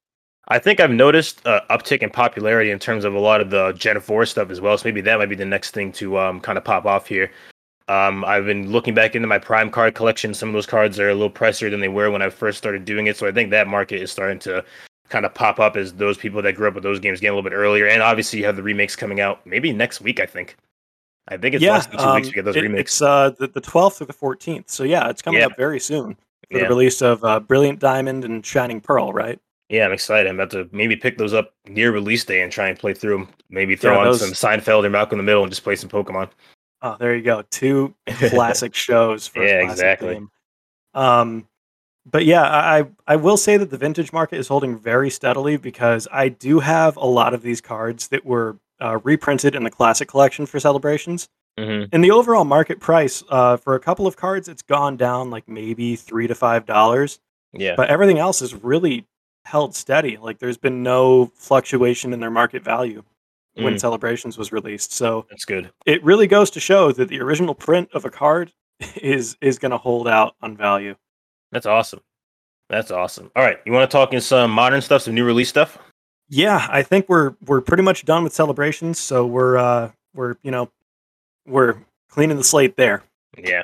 [0.46, 3.72] I think I've noticed uh, uptick in popularity in terms of a lot of the
[3.72, 4.79] Gen 4 stuff as well.
[4.79, 7.31] So maybe that might be the next thing to um, kind of pop off here.
[7.88, 10.33] Um, I've been looking back into my Prime card collection.
[10.35, 12.85] Some of those cards are a little pricier than they were when I first started
[12.85, 13.16] doing it.
[13.16, 14.64] So I think that market is starting to
[15.09, 17.35] kind of pop up as those people that grew up with those games get a
[17.35, 17.87] little bit earlier.
[17.87, 20.57] And obviously, you have the remakes coming out maybe next week, I think.
[21.29, 22.92] I think it's yeah, less than two um, weeks we get those it- remakes.
[22.92, 24.70] it's uh, the, the 12th or the 14th.
[24.70, 25.46] So yeah, it's coming Yeah.
[25.46, 26.14] up very soon
[26.51, 26.62] for Yeah.
[26.64, 29.38] the release of uh, Brilliant Diamond and Shining Pearl, right?
[29.68, 30.28] Yeah, I'm excited.
[30.28, 33.18] I'm about to maybe pick those up near release day and try and play through
[33.18, 33.28] them.
[33.50, 35.76] Maybe throw Yeah, on those- some Seinfeld or Malcolm in the Middle and just play
[35.76, 36.31] some Pokemon.
[36.81, 37.42] Oh, there you go.
[37.50, 37.94] Two
[38.31, 40.14] classic shows for Yeah, a classic exactly.
[40.14, 40.31] game.
[40.94, 41.48] Um,
[42.11, 46.09] but yeah, I I will say that the vintage market is holding very steadily because
[46.11, 50.09] I do have a lot of these cards that were uh, reprinted in the classic
[50.09, 51.28] collection for celebrations.
[51.59, 55.31] hmm And the overall market price uh, for a couple of cards, it's gone down
[55.31, 57.18] like maybe three to five dollars.
[57.52, 57.74] Yeah.
[57.76, 59.04] But everything else is really
[59.48, 60.16] held steady.
[60.18, 63.02] Like there's been no fluctuation in their market value
[63.54, 63.80] when Mm.
[63.80, 64.92] Celebrations was released.
[64.92, 65.70] So That's good.
[65.87, 68.52] it really goes to show that the original print of a card
[68.96, 70.94] is is going to hold out on value.
[71.50, 72.00] That's awesome.
[72.68, 73.30] That's awesome.
[73.34, 75.78] All right, you want to talk in some modern stuff, some new release stuff?
[76.28, 78.98] Yeah, I think we're we're pretty much done with celebrations.
[78.98, 80.70] So we're uh we're you know
[81.46, 81.76] we're
[82.11, 83.02] cleaning the slate there.
[83.42, 83.62] Yeah.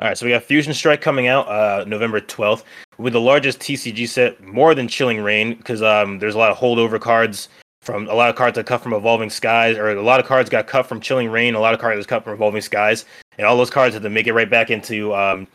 [0.00, 2.64] All right, so we got Fusion Strike coming out uh, November 12th
[2.98, 6.56] with the largest TCG set, more than Chilling Reign, because um, there's a lot of
[6.56, 7.48] holdover cards
[7.80, 10.50] from a lot of cards that cut from Evolving Skies, or a lot of cards
[10.50, 13.04] got cut from Chilling Reign, a lot of cards cut from Evolving Skies,
[13.38, 15.46] and all those cards had to make it right back into um,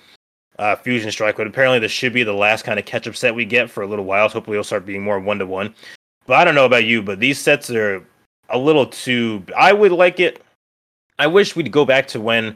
[0.58, 1.36] uh, Fusion Strike.
[1.36, 3.84] But apparently, this should be the last kind of catch up set we get for
[3.84, 4.30] a little while.
[4.30, 5.76] So hopefully, it'll start being more one to one.
[6.28, 8.06] But I don't know about you, but these sets are
[8.48, 9.44] a little too.
[9.58, 10.42] I would like it.
[11.18, 12.56] I wish we'd go back to when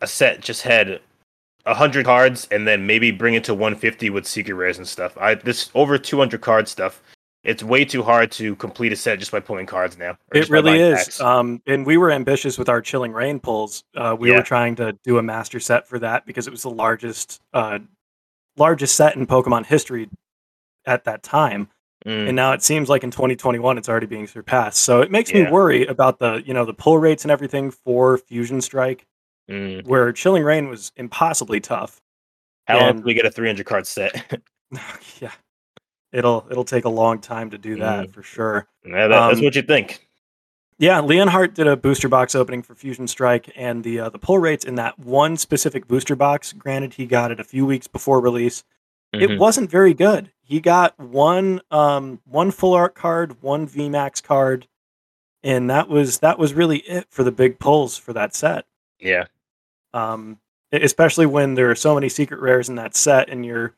[0.00, 1.00] a set just had
[1.66, 5.16] hundred cards and then maybe bring it to 150 with secret rares and stuff.
[5.18, 7.02] I this over 200 card stuff.
[7.42, 10.18] It's way too hard to complete a set just by pulling cards now.
[10.34, 11.18] It really is.
[11.22, 13.82] Um, and we were ambitious with our Chilling Reign pulls.
[13.96, 14.36] Uh, we Yeah.
[14.36, 17.78] were trying to do a master set for that because it was the largest uh,
[18.56, 20.10] largest set in Pokemon history
[20.84, 21.68] at that time.
[22.04, 24.80] Mm, And now it seems like in 2021 it's already being surpassed.
[24.80, 28.18] So it makes me worry about the you know the pull rates and everything for
[28.18, 29.06] Fusion Strike,
[29.50, 29.86] mm.
[29.86, 32.00] where Chilling Reign was impossibly tough.
[32.66, 34.40] How long and- do we get a 300 card set?
[35.20, 35.32] yeah,
[36.12, 38.12] it'll it'll take a long time to do that Mm.
[38.12, 38.68] for sure.
[38.84, 40.06] Yeah, that- that's Um, what you think.
[40.78, 44.38] Yeah, Leonhart did a booster box opening for Fusion Strike, and the uh, the pull
[44.38, 46.54] rates in that one specific booster box.
[46.54, 48.64] Granted, he got it a few weeks before release.
[49.14, 49.22] Mhm.
[49.22, 50.30] It wasn't very good.
[50.40, 54.68] He got one um one full art card, one VMAX card,
[55.42, 58.64] and that was that was really it for the big pulls for that set.
[58.98, 59.24] Yeah,
[59.94, 60.38] Um,
[60.72, 63.74] especially when there are so many secret rares in that set, and you're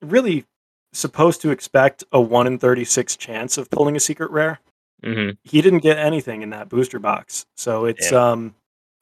[0.00, 0.44] really
[0.92, 4.60] supposed to expect a one in thirty six chance of pulling a secret rare.
[5.04, 7.46] hmm he didn't get anything in that booster box.
[7.56, 8.30] So it's Yeah.
[8.30, 8.54] um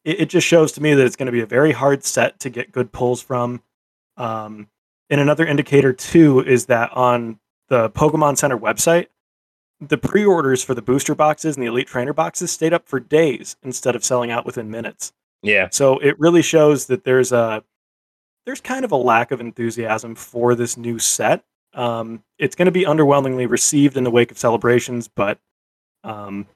[0.05, 2.39] it, it just shows to me that it's going to be a very hard set
[2.41, 3.63] to get good pulls from.
[4.17, 4.69] Um
[5.11, 7.39] and another indicator too is that on
[7.69, 9.07] the Pokemon Center website,
[9.81, 13.57] the pre-orders for the booster boxes and the elite trainer boxes stayed up for days
[13.63, 15.13] instead of selling out within minutes.
[15.43, 15.69] Yeah.
[15.71, 17.63] So it really shows that there's a
[18.45, 21.45] there's kind of a lack of enthusiasm for this new set.
[21.75, 25.39] Um, it's going to be underwhelmingly received in the wake of celebrations, but
[26.05, 26.47] um,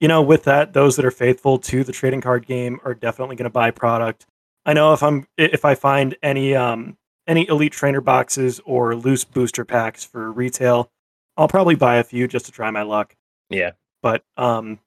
[0.00, 3.36] you know, with that, those that are faithful to the trading card game are definitely
[3.36, 4.26] going to buy product.
[4.64, 6.96] I know if I'm if I find any um,
[7.26, 10.90] any elite trainer boxes or loose booster packs for retail,
[11.36, 13.16] I'll probably buy a few just to try my luck.
[13.50, 13.72] Yeah.
[14.02, 14.78] But um,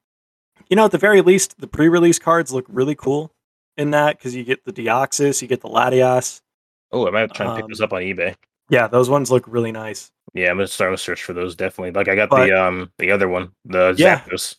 [0.69, 3.33] you know, at the very least, the pre-release cards look really cool
[3.77, 6.41] in that because you get the Deoxys, you get the Latias.
[6.91, 8.35] Oh, I might try and pick Um, this up on eBay.
[8.69, 10.11] Yeah, those ones look really nice.
[10.33, 11.91] Yeah, I'm gonna start a search for those definitely.
[11.91, 14.19] Like I got But- the um the other one, the Yeah.
[14.21, 14.57] Zapdos.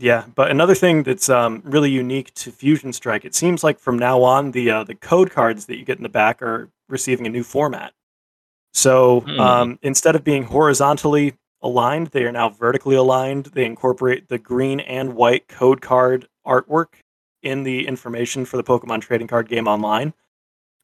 [0.00, 3.98] Yeah, but another thing that's um, really unique to Fusion Strike, it seems like from
[3.98, 7.26] now on the uh, the code cards that you get in the back are receiving
[7.26, 7.92] a new format.
[8.72, 9.40] So Hmm.
[9.40, 13.46] um, instead of being horizontally aligned, they are now vertically aligned.
[13.46, 17.02] They incorporate the green and white code card artwork
[17.42, 20.14] in the information for the Pokemon trading card game online.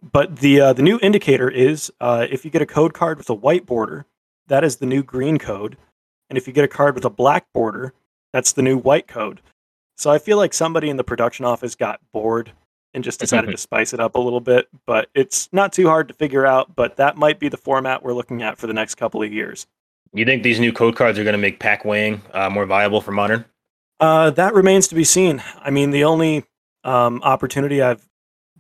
[0.03, 3.31] But the uh, the new indicator is uh, if you get a code card with
[3.31, 4.07] a white border,
[4.49, 5.77] that is the new green code,
[6.29, 7.95] and if you get a card with a black border,
[8.33, 9.40] that's the new white code.
[9.97, 12.53] So I feel like somebody in the production office got bored
[12.93, 16.09] and just decided to spice it up a little bit, but it's not too hard
[16.09, 18.97] to figure out, but that might be the format we're looking at for the next
[18.97, 19.67] couple of years.
[20.12, 23.11] You think these new code cards are gonna make pack weighing uh, more viable for
[23.11, 23.45] modern?
[24.00, 25.42] Uh, that remains to be seen.
[25.57, 26.44] I mean, the only
[26.83, 28.07] um, opportunity I've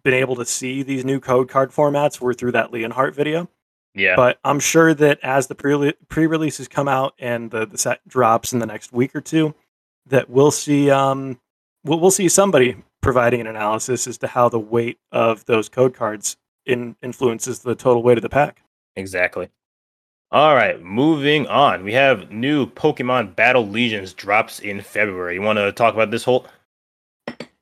[0.02, 3.48] been able to see these new code card formats were through that Leonhart video.
[3.94, 4.16] Yeah.
[4.16, 8.06] But I'm sure that as the pre pre releases come out and the, the set
[8.06, 9.54] drops in the next week or two,
[10.06, 11.40] that we'll see um
[11.84, 15.94] we'll, we'll see somebody providing an analysis as to how the weight of those code
[15.94, 18.62] cards in influences the total weight of the pack.
[18.96, 19.48] Exactly.
[20.34, 21.84] All right, moving on.
[21.84, 25.34] We have new Pokemon Battle Legions drops in February.
[25.34, 26.48] You want to talk about this, Holt?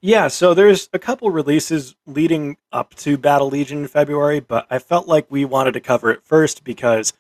[0.00, 4.78] Yeah, so there's a couple releases leading up to Battle Legion in February, but I
[4.78, 7.12] felt like we wanted to cover it first because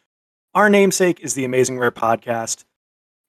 [0.54, 2.64] our namesake is the Amazing Rare podcast.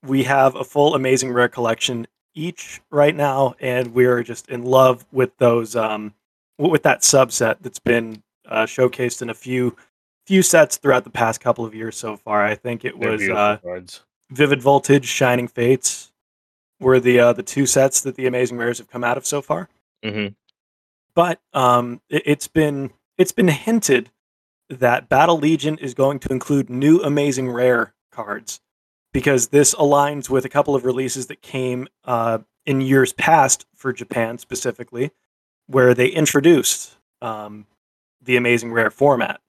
[0.02, 5.06] We have a full Amazing Rare collection each right now, and we're just in love
[5.12, 6.14] with those um,
[6.58, 9.76] with that subset that's been uh, showcased in a few
[10.26, 12.46] few sets throughout the past couple of years so far.
[12.46, 13.58] I think it was uh.
[14.30, 16.12] Vivid Voltage, Shining Fates
[16.80, 19.42] were the uh, the two sets that the Amazing Rares have come out of so
[19.42, 19.70] far
[20.04, 20.28] hmm
[21.16, 24.10] but um, it, it's been it's been hinted
[24.70, 28.60] that Battle Legion is going to include new Amazing Rare cards
[29.12, 33.94] because this aligns with a couple of releases that came uh, in years past for
[33.94, 35.12] Japan specifically,
[35.68, 37.68] where they introduced um,
[38.22, 39.42] the Amazing Rare format.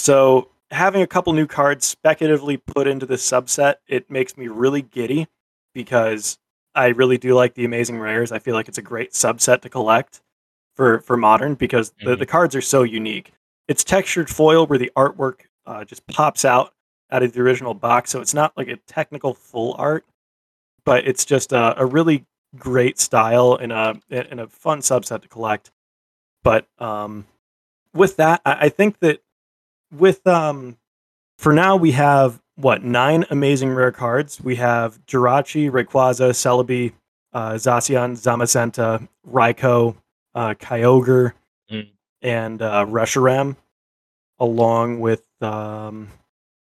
[0.00, 4.80] So having a couple new cards speculatively put into this subset, it makes me really
[4.82, 5.28] giddy
[5.74, 6.38] because
[6.74, 8.32] I really do like the Amazing Rares.
[8.32, 10.22] I feel like it's a great subset to collect
[10.74, 12.18] for for modern because the, Mhm.
[12.20, 13.32] the cards are so unique.
[13.68, 16.72] It's textured foil where the artwork uh, just pops out
[17.10, 20.06] out of the original box, so it's not like a technical full art,
[20.84, 22.24] but it's just a, a really
[22.56, 25.70] great style and a and a fun subset to collect.
[26.42, 27.26] But um,
[27.92, 29.20] with that, I, I think that
[29.92, 30.76] with um,
[31.38, 34.40] for now we have what nine amazing rare cards.
[34.40, 36.92] We have Jirachi, Rayquaza, Celebi,
[37.32, 39.96] uh, Zacian, Zamazenta, Raikou,
[40.34, 41.32] uh, Kyogre,
[41.70, 41.88] Mm.
[42.22, 43.56] and uh, Reshiram,
[44.40, 46.08] along with um,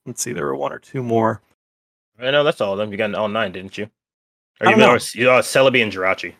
[0.05, 1.41] let's see, there were one or two more.
[2.19, 2.91] I know that's all of them.
[2.91, 3.89] You got all nine, didn't you?
[4.61, 4.91] Or you know.
[4.91, 6.35] meant you uh, Celebi and Jirachi.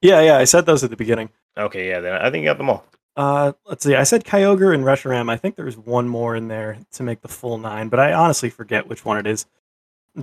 [0.00, 1.30] Yeah, yeah, I said those at the beginning.
[1.56, 2.84] Okay, yeah, then I think you got them all.
[3.18, 3.96] Uh, let's see.
[3.96, 5.28] I said Kyogre and Reshiram.
[5.28, 8.48] I think there's one more in there to make the full nine, but I honestly
[8.48, 9.44] forget which one it is.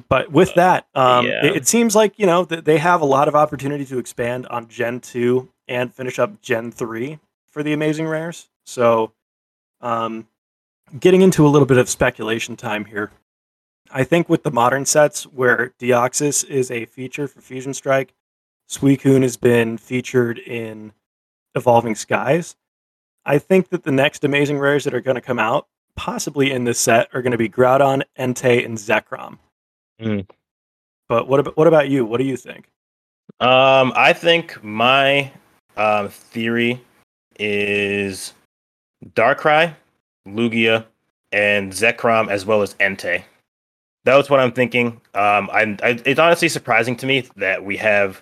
[0.08, 1.46] But with that, um, yeah.
[1.46, 4.48] it, it seems like you know that they have a lot of opportunity to expand
[4.48, 7.20] on Gen two and finish up Gen three
[7.52, 8.48] for the Amazing Rares.
[8.64, 9.12] So,
[9.82, 10.30] um,
[10.98, 13.12] getting into a little bit of speculation time here.
[13.92, 18.14] I think with the modern sets where Deoxys is a feature for Fusion Strike,
[18.70, 20.94] Suicune has been featured in
[21.56, 22.56] Evolving Skies.
[23.26, 26.64] I think that the next amazing rares that are going to come out, possibly in
[26.64, 29.40] this set, are going to be Groudon, Entei, and Zekrom.
[30.02, 30.28] Mm.
[31.08, 32.06] But what about what about you?
[32.06, 32.70] What do you think?
[33.40, 35.32] Um, I think my
[35.78, 36.82] um, theory
[37.40, 38.34] is
[39.14, 39.76] Darkrai,
[40.28, 40.86] Lugia,
[41.32, 43.24] and Zekrom, as well as Entei.
[44.06, 45.02] that was what I'm thinking.
[45.14, 48.22] Um, I, I, it's honestly surprising to me that we have,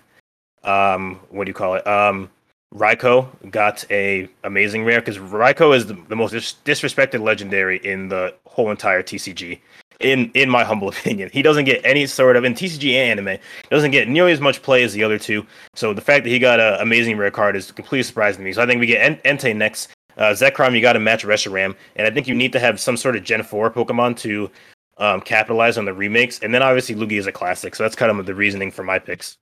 [0.64, 1.86] um, what do you call it?
[1.86, 2.30] Um,
[2.74, 8.08] Raikou got a amazing rare because Raikou is the, the most dis- disrespected legendary in
[8.08, 9.60] the whole entire TCG.
[10.00, 13.38] In in my humble opinion, he doesn't get any sort of in TCG and anime
[13.70, 15.46] doesn't get nearly as much play as the other two.
[15.74, 18.52] So the fact that he got an amazing rare card is completely surprising to me.
[18.52, 19.90] So I think we get en- Entei next.
[20.16, 22.96] Uh, Zekrom, you got to match Reshiram, and I think you need to have some
[22.96, 24.48] sort of Gen Four Pokemon to
[24.98, 26.38] um, capitalize on the remakes.
[26.38, 29.00] And then obviously Lugia is a classic, so that's kind of the reasoning for my
[29.00, 29.36] picks.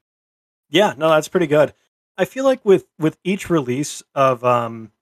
[0.70, 1.74] Yeah, no, that's pretty good.
[2.18, 4.92] I feel like with with each release of um,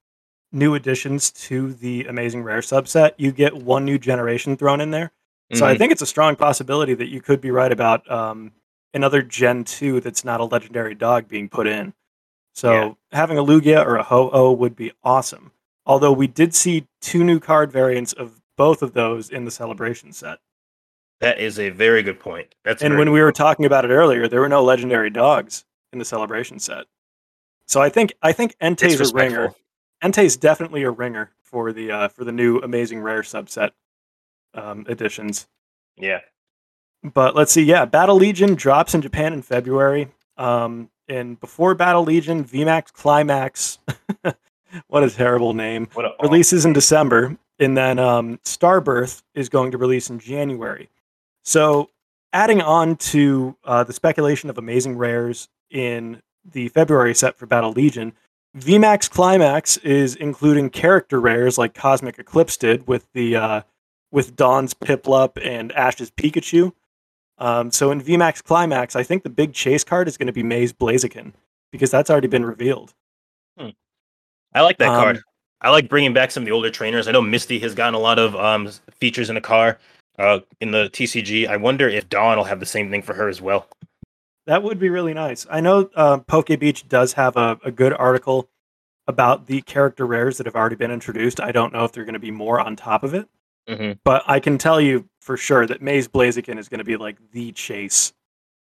[0.52, 5.12] new additions to the Amazing Rare subset, you get one new generation thrown in there.
[5.52, 5.78] So I Mhm.
[5.78, 8.52] think it's a strong possibility that you could be right about um,
[8.94, 11.92] another Gen two that's not a legendary dog being put in.
[12.54, 12.94] So Yeah.
[13.18, 15.52] having a Lugia or a Ho-Oh would be awesome.
[15.86, 20.12] Although we did see two new card variants of both of those in the celebration
[20.12, 20.38] set.
[21.20, 22.54] that is a very good point.
[22.64, 25.98] That's And when we were talking about it earlier, there were no legendary dogs in
[25.98, 26.86] the celebration set.
[27.70, 29.54] So I think I think Entei's a ringer.
[30.02, 33.70] Entei's definitely a ringer for the uh, for the new amazing rare subset
[34.54, 35.46] um, editions.
[35.96, 36.18] yeah,
[37.04, 40.08] But let's see, yeah, Battle Legion drops in Japan in February.
[40.36, 43.78] Um, and before Battle Legion, VMAX Climax,
[44.88, 49.70] what a terrible name, what a releases in December, and then um, Starbirth is going
[49.70, 50.90] to release in January.
[51.44, 51.90] So,
[52.32, 57.72] adding on to uh, the speculation of amazing rares in the February set for Battle
[57.72, 58.12] Legion,
[58.56, 63.62] VMAX Climax is including character rares like Cosmic Eclipse did with the uh,
[64.10, 66.72] with Dawn's Piplup and Ash's Pikachu.
[67.38, 70.42] Um, so in VMAX Climax, I think the big chase card is going to be
[70.42, 71.32] May's Blaziken
[71.72, 72.92] because that's already been revealed.
[74.52, 75.20] I like that Um, card.
[75.60, 77.06] I like bringing back some of the older trainers.
[77.06, 79.78] I know Misty has gotten a lot of um, features in the car
[80.18, 81.46] uh, in the TCG.
[81.46, 83.68] I wonder if Dawn will have the same thing for her as well.
[84.50, 85.46] That would be really nice.
[85.48, 88.48] I know uh, Poke Beach does have a, a good article
[89.06, 91.40] about the character rares that have already been introduced.
[91.40, 93.28] I don't know if they're going to be more on top of it,
[93.68, 93.92] Mm-hmm.
[94.02, 97.16] but I can tell you for sure that May's Blaziken is going to be like
[97.30, 98.12] the chase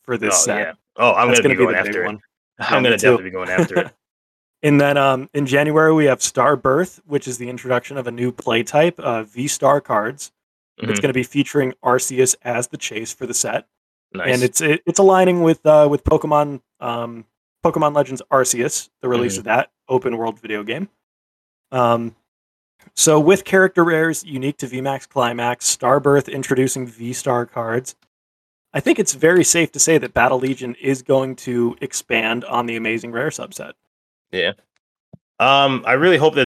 [0.03, 0.59] for this Oh, set.
[0.59, 0.73] yeah.
[0.97, 2.07] Oh, I'm going to be going after it.
[2.07, 2.21] one.
[2.59, 3.93] I'm going to definitely be going after it.
[4.65, 8.11] And then um, in January, we have Star Birth, which is the introduction of a
[8.11, 10.33] new play type, uh, V Star cards.
[10.79, 11.03] It's Mhm.
[11.03, 13.69] going to be featuring Arceus as the chase for the set.
[14.13, 14.35] Nice.
[14.35, 17.25] and it's it, it's aligning with uh, with Pokemon um,
[17.65, 19.39] Pokemon Legends Arceus, the release Mhm.
[19.39, 20.89] of that open world video game.
[21.73, 22.15] Um,
[22.95, 27.97] so with character rares unique to VMAX Climax, Starbirth introducing V Star cards,
[28.73, 32.67] I think it's very safe to say that Battle Legion is going to expand on
[32.67, 33.73] the Amazing Rare subset.
[34.31, 34.53] Yeah.
[35.41, 36.47] Um, I really hope that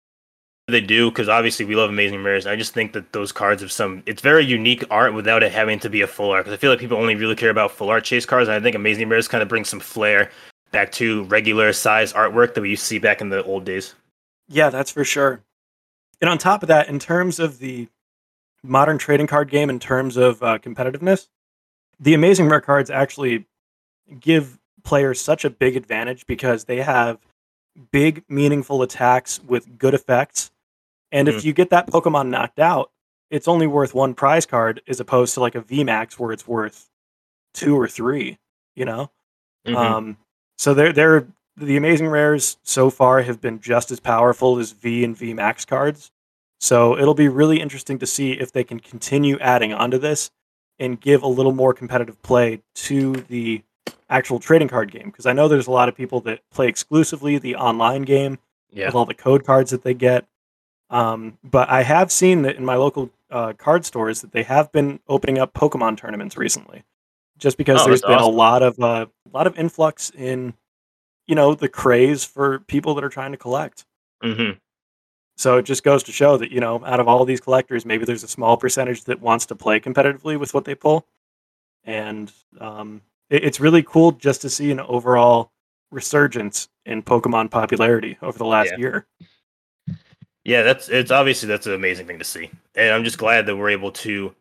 [0.67, 2.47] they do because obviously we love Amazing Rares.
[2.47, 4.03] I just think that those cards have some.
[4.07, 6.45] It's very unique art without it having to be a full art.
[6.45, 8.61] Because I feel like people only really care about full art chase cards, and I
[8.61, 10.31] think Amazing Rares kind of brings some flair
[10.73, 13.95] back to regular size artwork that we used to see back in the old days.
[14.49, 15.43] Yeah, that's for sure.
[16.21, 17.89] And on top of that, in terms of the
[18.63, 21.29] modern trading card game, in terms of uh, competitiveness,
[22.01, 23.45] the Amazing Rare cards actually
[24.19, 27.19] give players such a big advantage because they have
[27.91, 30.51] big, meaningful attacks with good effects.
[31.15, 32.91] And if you get that Pokemon knocked out,
[33.31, 36.91] it's only worth one prize card as opposed to like a VMAX where it's worth
[37.55, 38.39] two or three,
[38.75, 39.11] you know?
[39.65, 39.77] Mhm.
[39.77, 40.17] Um,
[40.59, 45.05] so they're they're the amazing rares so far have been just as powerful as V
[45.05, 46.11] and V Max cards.
[46.61, 50.33] So it'll be really interesting to see if they can continue adding onto this
[50.81, 53.63] and give a little more competitive play to the
[54.11, 55.07] actual trading card game.
[55.07, 58.39] Because I know there's a lot of people that play exclusively the online game
[58.73, 58.87] yeah.
[58.87, 60.27] with all the code cards that they get.
[60.91, 64.71] Um, but I have seen that in my local uh, card stores that they have
[64.73, 66.85] been opening up Pokemon tournaments recently,
[67.39, 68.35] just because Oh, there's been awesome.
[68.35, 70.55] a lot of uh, a lot of influx in,
[71.27, 73.87] you know, the craze for people that are trying to collect.
[74.23, 74.53] hmm
[75.37, 78.05] So it just goes to show that you know, out of all these collectors, maybe
[78.05, 81.07] there's a small percentage that wants to play competitively with what they pull,
[81.85, 82.31] and
[82.61, 85.51] um, it, it's really cool just to see an overall
[85.91, 88.79] resurgence in Pokemon popularity over the last Yeah.
[88.79, 89.07] year.
[90.45, 93.57] Yeah, that's it's obviously that's an amazing thing to see, and I'm just glad that
[93.57, 94.35] we're able to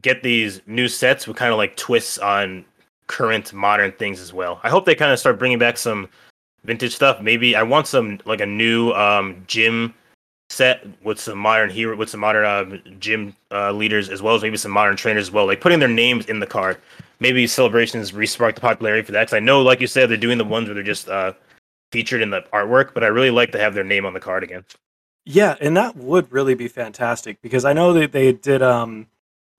[0.00, 2.64] get these new sets with kind of like twists on
[3.06, 4.60] current modern things as well.
[4.62, 6.08] I hope they kind of start bringing back some
[6.64, 7.20] vintage stuff.
[7.20, 9.94] Maybe I want some like a new um, gym
[10.50, 14.42] set with some modern hero with some modern uh, gym uh, leaders as well as
[14.42, 15.46] maybe some modern trainers as well.
[15.46, 16.78] Like putting their names in the card.
[17.20, 19.22] Maybe celebrations respark the popularity for that.
[19.22, 21.32] Because I know, like you said, they're doing the ones where they're just uh,
[21.90, 24.42] featured in the artwork, but I really like to have their name on the card
[24.42, 24.64] again.
[25.24, 29.06] Yeah, and that would really be fantastic because I know that they did um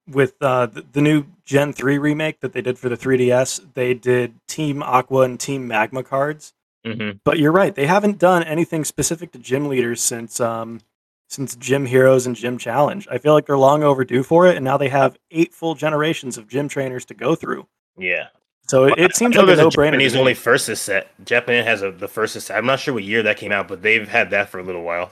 [0.08, 3.94] with uh, the, the new Gen 3 remake that they did for the 3DS, they
[3.94, 6.54] did Team Aqua and Team Magma cards.
[6.86, 7.20] Mm-hmm.
[7.24, 10.82] But you're right; they haven't done anything specific to gym leaders since um,
[11.30, 13.08] since Gym Heroes and Gym Challenge.
[13.10, 16.38] I feel like they're long overdue for it, and now they have eight full generations
[16.38, 17.68] of gym trainers to go through.
[17.98, 18.28] Yeah.
[18.68, 19.92] So it, it seems like a no-brainer.
[19.92, 21.26] Japanese only first set.
[21.26, 22.58] Japan has a, the first set.
[22.58, 24.84] I'm not sure what year that came out, but they've had that for a little
[24.84, 25.12] while.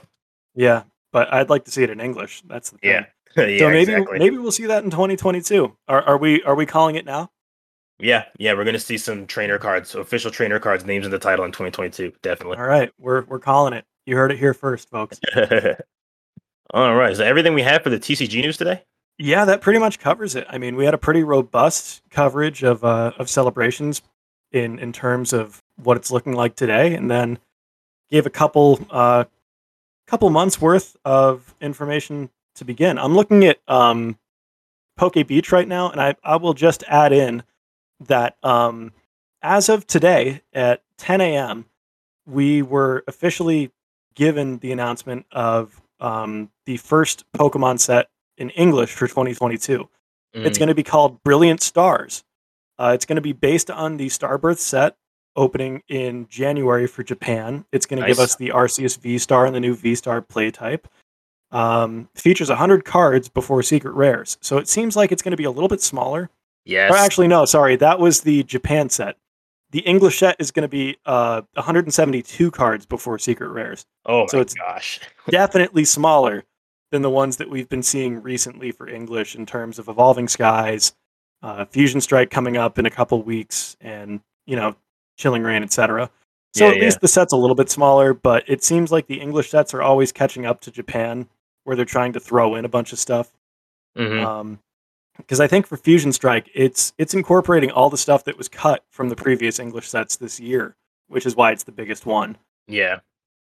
[0.54, 2.42] Yeah, but I'd like to see it in English.
[2.46, 2.90] That's the thing.
[2.90, 3.06] Yeah.
[3.36, 4.18] yeah, so maybe exactly.
[4.18, 5.74] maybe we'll see that in 2022.
[5.88, 7.30] Are, are we are we calling it now?
[7.98, 11.44] Yeah, yeah, we're gonna see some trainer cards, official trainer cards, names in the title
[11.44, 12.58] in 2022, definitely.
[12.58, 13.86] All right, we're we're calling it.
[14.04, 15.20] You heard it here first, folks.
[16.74, 18.82] All right, is that everything we have for the TCG news today?
[19.18, 20.46] Yeah, that pretty much covers it.
[20.50, 24.02] I mean, we had a pretty robust coverage of uh, of celebrations
[24.50, 27.38] in in terms of what it's looking like today, and then
[28.10, 29.24] gave a couple uh,
[30.06, 32.98] couple months worth of information to begin.
[32.98, 34.18] I'm looking at um,
[34.96, 37.42] Poke Beach right now, and I I will just add in
[38.00, 38.92] that um,
[39.42, 41.66] as of today at 10 a.m.,
[42.26, 43.70] we were officially
[44.14, 49.88] given the announcement of um, the first Pokemon set in English for 2022.
[50.34, 52.24] It's Mm, going to be called Brilliant Stars.
[52.78, 54.96] Uh, it's going to be based on the Starbirth set
[55.36, 57.64] opening in January for Japan.
[57.72, 60.50] It's going to give us the Arceus V Star and the new V Star play
[60.50, 60.88] type.
[61.50, 64.38] Um, features 100 cards before secret rares.
[64.40, 66.30] So it seems like it's going to be a little bit smaller.
[66.64, 66.90] yes.
[66.90, 69.16] Or actually, no, sorry, that was the Japan set.
[69.70, 73.84] The English set is going to be uh, 172 cards before secret rares.
[74.06, 75.00] oh so my it's- gosh.
[75.30, 76.44] Definitely smaller
[76.90, 80.92] than the ones that we've been seeing recently for English in terms of Evolving Skies,
[81.42, 84.74] uh, Fusion Strike coming up in a couple weeks, and you know,
[85.18, 86.10] Chilling Reign, etc.
[86.54, 89.20] So Yeah, at least the set's a little bit smaller, but it seems like the
[89.20, 91.28] English sets are always catching up to Japan,
[91.64, 93.32] where they're trying to throw in a bunch of stuff.
[93.96, 94.24] Mhm.
[94.24, 94.58] Um,
[95.18, 98.84] because I think for Fusion Strike, it's it's incorporating all the stuff that was cut
[98.90, 100.74] from the previous English sets this year,
[101.08, 102.36] which is why it's the biggest one.
[102.66, 103.00] Yeah.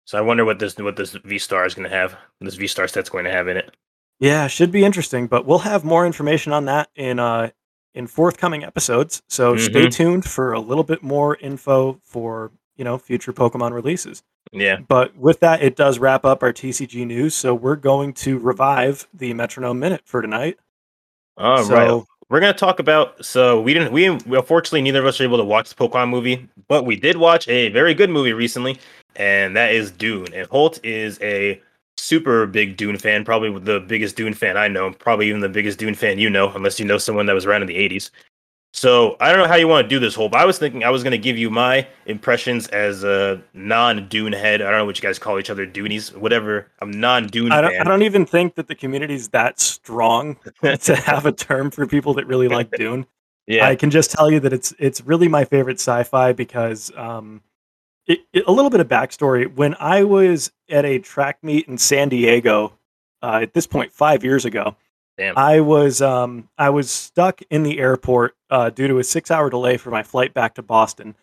[0.07, 2.17] So I wonder what this what this V Star is going to have.
[2.41, 3.75] This V Star set's going to have in it.
[4.21, 7.51] Yeah, should be interesting, but we'll have more information on that in uh
[7.95, 9.23] in forthcoming episodes.
[9.29, 9.93] So stay Mhm.
[9.93, 14.23] tuned for a little bit more info for, you know, future Pokemon releases.
[14.53, 14.79] Yeah.
[14.87, 17.35] But with that, it does wrap up our TCG news.
[17.35, 20.59] So we're going to revive the Metronome Minute for tonight.
[21.37, 21.65] All right.
[21.67, 23.23] so We're gonna talk about.
[23.25, 23.93] So we didn't.
[23.93, 26.97] We we- unfortunately neither of us were able to watch the Pokemon movie, but we
[26.97, 28.79] did watch a very good movie recently,
[29.15, 30.29] and that is Dune.
[30.33, 31.61] And Holt is a
[31.97, 35.79] super big Dune fan, probably the biggest Dune fan I know, probably even the biggest
[35.79, 38.11] Dune fan you know, unless you know someone that was around in the '80s.
[38.75, 40.83] So I don't know how you want to do this, Holt, But I was thinking
[40.83, 44.61] I was gonna give you my impressions as a non-Dune head.
[44.61, 46.73] I don't know what you guys call each other, Doonies, whatever.
[46.81, 47.81] I'm non-Dune I don't.
[47.81, 51.87] I don't even think that the community is that strong to have a term for
[51.87, 53.07] people that really like Dune.
[53.47, 53.69] yeah.
[53.69, 57.43] I can just tell you that it's it's really my favorite sci-fi because um,
[58.07, 59.53] it, it- a little bit of backstory.
[59.53, 62.75] When I was at a track meet in San Diego,
[63.23, 64.77] uh, at this point five years ago,
[65.17, 65.39] Damn.
[65.39, 69.77] I was um, I was stuck in the airport uh, due to a six-hour delay
[69.77, 71.15] for my flight back to Boston,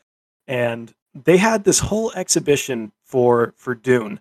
[0.48, 4.20] and they had this whole exhibition for for Dune,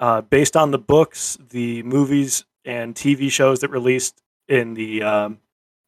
[0.00, 5.38] uh, based on the books, the movies, and TV shows that released in the um,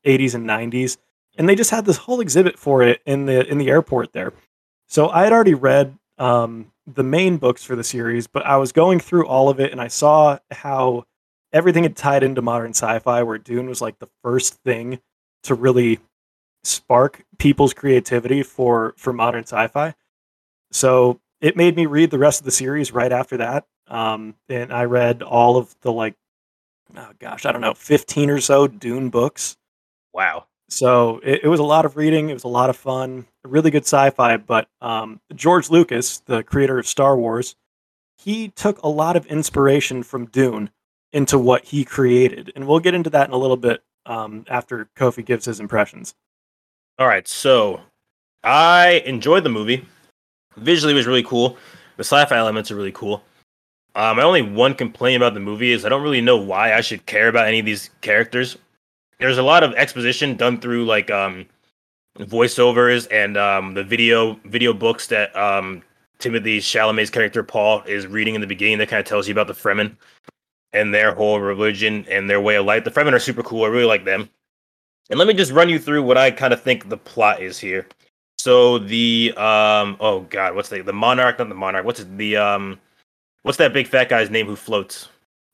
[0.06, 0.96] 80s and 90s
[1.36, 4.32] and they just had this whole exhibit for it in the in the airport there.
[4.92, 8.72] So I had already read um, the main books for the series, but I was
[8.72, 11.04] going through all of it, and I saw how
[11.50, 15.00] everything had tied into modern sci-fi, where Dune was like the first thing
[15.44, 15.98] to really
[16.62, 19.94] spark people's creativity for for modern sci-fi.
[20.72, 24.70] So it made me read the rest of the series right after that, um, and
[24.70, 26.16] I read all of the like,
[26.94, 29.56] oh gosh, I don't know, fifteen or so Dune books.
[30.12, 30.48] wow.
[30.72, 32.30] So it, it was a lot of reading.
[32.30, 33.26] It was a lot of fun.
[33.44, 34.38] Really good sci-fi.
[34.38, 37.56] But um, George Lucas, the creator of Star Wars,
[38.16, 40.70] he took a lot of inspiration from Dune
[41.12, 44.88] into what he created, and we'll get into that in a little bit um, after
[44.96, 46.14] Kofi gives his impressions.
[46.98, 47.80] All right, so
[48.42, 49.86] I enjoyed the movie.
[50.56, 51.58] Visually, it was really cool.
[51.96, 53.22] The sci-fi elements are really cool.
[53.94, 56.80] Um, my only one complaint about the movie is I don't really know why I
[56.80, 58.56] should care about any of these characters.
[59.22, 61.46] There's a lot of exposition done through like um,
[62.18, 65.80] voiceovers and um, the video video books that um,
[66.18, 68.78] Timothée Chalamet's character Paul is reading in the beginning.
[68.78, 69.96] That kind of tells you about the Fremen
[70.72, 72.82] and their whole religion and their way of life.
[72.82, 73.62] The Fremen are super cool.
[73.62, 74.28] I really like them.
[75.08, 77.60] And let me just run you through what I kind of think the plot is
[77.60, 77.86] here.
[78.38, 81.38] So the um oh god, what's the the monarch?
[81.38, 81.84] Not the monarch.
[81.84, 82.80] What's the um
[83.42, 85.10] what's that big fat guy's name who floats?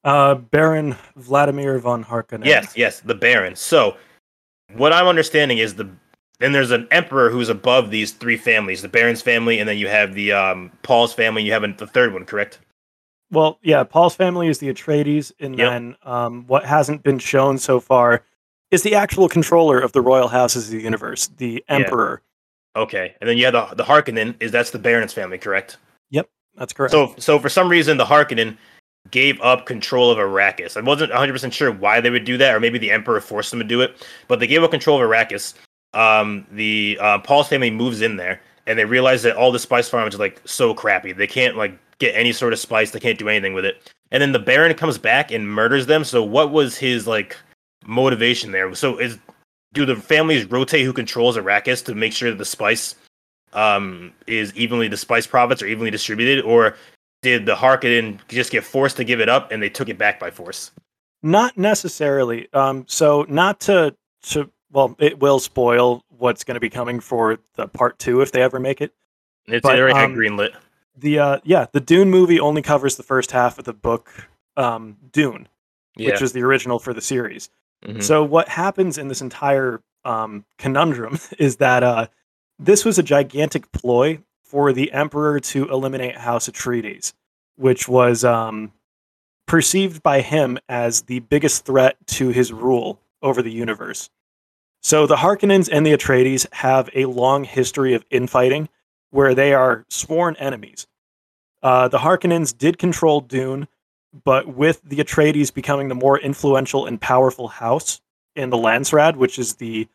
[0.08, 2.46] Uh, Baron Vladimir von Harkonnen.
[2.46, 3.54] Yes, yes, the Baron.
[3.54, 3.96] So,
[4.74, 5.88] what I'm understanding is the
[6.40, 9.88] then there's an emperor who's above these three families, the Baron's family, and then you
[9.88, 11.42] have the um, Paul's family.
[11.42, 12.60] You have the third one, correct?
[13.30, 15.70] Well, yeah, Paul's family is the Atreides, and Yep.
[15.70, 18.22] then um, what hasn't been shown so far
[18.70, 21.74] is the actual controller of the royal houses of the universe, the Yeah.
[21.74, 22.22] Emperor.
[22.76, 24.34] Okay, and then you have the the Harkonnen.
[24.40, 25.76] Is that's the Baron's family, correct?
[26.10, 26.92] Yep, that's correct.
[26.92, 28.56] So, so for some reason, the Harkonnen
[29.10, 30.76] gave up control of Arrakis.
[30.76, 33.50] I wasn't 100 percent sure why they would do that, or maybe the Emperor forced
[33.50, 34.06] them to do it.
[34.26, 35.54] But they gave up control of Arrakis.
[35.94, 39.88] Um, the uh, Paul's family moves in there, and they realize that all the spice
[39.88, 41.12] farms are like so crappy.
[41.12, 42.90] They can't like get any sort of spice.
[42.90, 43.90] They can't do anything with it.
[44.10, 46.04] And then the Baron comes back and murders them.
[46.04, 47.36] So, what was his like
[47.86, 48.74] motivation there?
[48.74, 49.18] So, is
[49.74, 52.94] do the families rotate who controls Arrakis to make sure that the spice
[53.54, 56.76] um is evenly the spice profits are evenly distributed, or
[57.22, 60.20] did the Harkonnen just get forced to give it up and they took it back
[60.20, 60.70] by force?
[61.22, 62.48] Not necessarily.
[62.52, 63.94] Um, so not to
[64.24, 68.32] to well, it will spoil what's going to be coming for the part two if
[68.32, 68.92] they ever make it.
[69.46, 70.54] It's But, already um, greenlit.
[70.96, 74.96] The uh, yeah, the Dune movie only covers the first half of the book um,
[75.12, 75.48] Dune,
[75.96, 76.10] Yeah.
[76.10, 77.50] which was the original for the series.
[77.84, 78.02] mhm.
[78.02, 82.06] So what happens in this entire um, conundrum is that uh,
[82.58, 87.12] this was a gigantic ploy for the Emperor to eliminate House Atreides,
[87.56, 88.72] which was um,
[89.46, 94.08] perceived by him as the biggest threat to his rule over the universe.
[94.80, 98.68] So the Harkonnens and the Atreides have a long history of infighting,
[99.10, 100.86] where they are sworn enemies.
[101.62, 103.68] Uh, the Harkonnens did control Dune,
[104.24, 108.00] but with the Atreides becoming the more influential and powerful house
[108.34, 109.88] in the Landsraad, which is the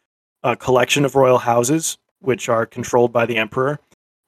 [0.43, 3.79] uh, collection of royal houses which are controlled by the Emperor,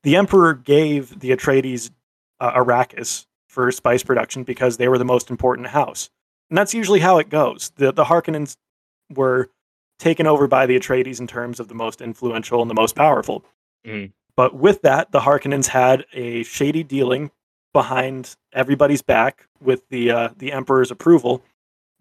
[0.05, 1.89] the Emperor gave the Atreides
[2.39, 6.09] uh, Arrakis for spice production because they were the most important house,
[6.49, 7.71] and that's usually how it goes.
[7.75, 8.55] the The Harkonnens
[9.13, 9.49] were
[9.99, 13.43] taken over by the Atreides in terms of the most influential and the most powerful.
[13.85, 14.11] Mhm.
[14.35, 17.31] But with that, the Harkonnens had a shady dealing
[17.73, 21.43] behind everybody's back with the uh, the Emperor's approval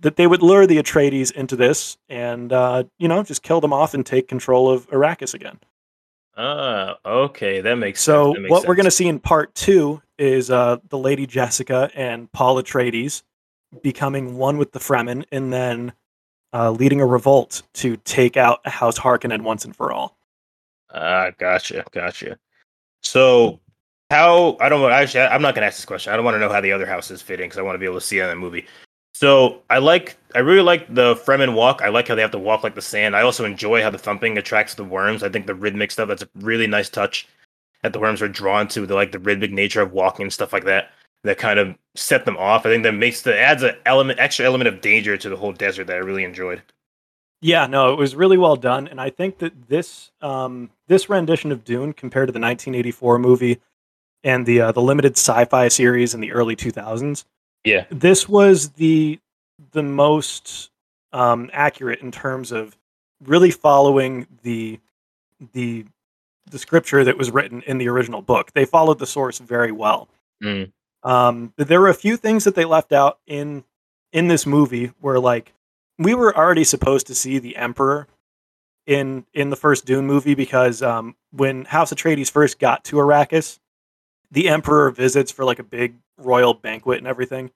[0.00, 3.72] that they would lure the Atreides into this and uh, you know just kill them
[3.72, 5.58] off and take control of Arrakis again.
[6.36, 8.34] Ah, okay, that makes So sense.
[8.34, 11.90] That makes what we're going to see in part two is uh, the Lady Jessica
[11.94, 13.22] and Paul Atreides
[13.82, 15.92] becoming one with the Fremen, and then
[16.52, 20.16] uh, leading a revolt to take out House Harkonnen once and for all.
[20.92, 22.38] Ah, gotcha, gotcha.
[23.02, 23.60] So,
[24.10, 24.88] how I don't know.
[24.88, 26.12] Actually, I'm not gonna ask this question.
[26.12, 27.80] I don't want to know how the other houses fit in because I want to
[27.80, 28.66] be able to see it in the movie.
[29.14, 31.80] So, I like, I really like the Fremen walk.
[31.82, 33.14] I like how they have to walk like the sand.
[33.14, 35.22] I also enjoy how the thumping attracts the worms.
[35.22, 37.28] I think the rhythmic stuff that's a really nice touch
[37.82, 38.86] that the worms are drawn to.
[38.86, 40.90] The like the rhythmic nature of walking and stuff like that.
[41.22, 42.66] That kind of set them off.
[42.66, 45.52] I think that makes the adds an element, extra element of danger to the whole
[45.52, 46.60] desert that I really enjoyed.
[47.40, 51.52] Yeah, no, it was really well done, and I think that this um, this rendition
[51.52, 53.60] of Dune compared to the 1984 movie
[54.22, 57.24] and the uh, the limited sci-fi series in the early 2000s,
[57.64, 57.86] Yeah.
[57.90, 59.18] this was the
[59.72, 60.70] the most
[61.12, 62.76] um, accurate in terms of
[63.22, 64.80] really following the
[65.52, 65.86] the
[66.50, 68.52] the scripture that was written in the original book.
[68.52, 70.08] They followed the source very well.
[70.42, 70.72] Mm.
[71.02, 73.64] Um, but there were a few things that they left out in
[74.12, 75.52] in this movie where like
[75.98, 78.08] we were already supposed to see the Emperor
[78.86, 83.58] in in the first Dune movie because um, when House Atreides first got to Arrakis,
[84.30, 87.50] the Emperor visits for like a big royal banquet and everything.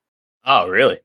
[0.44, 0.98] Oh, really?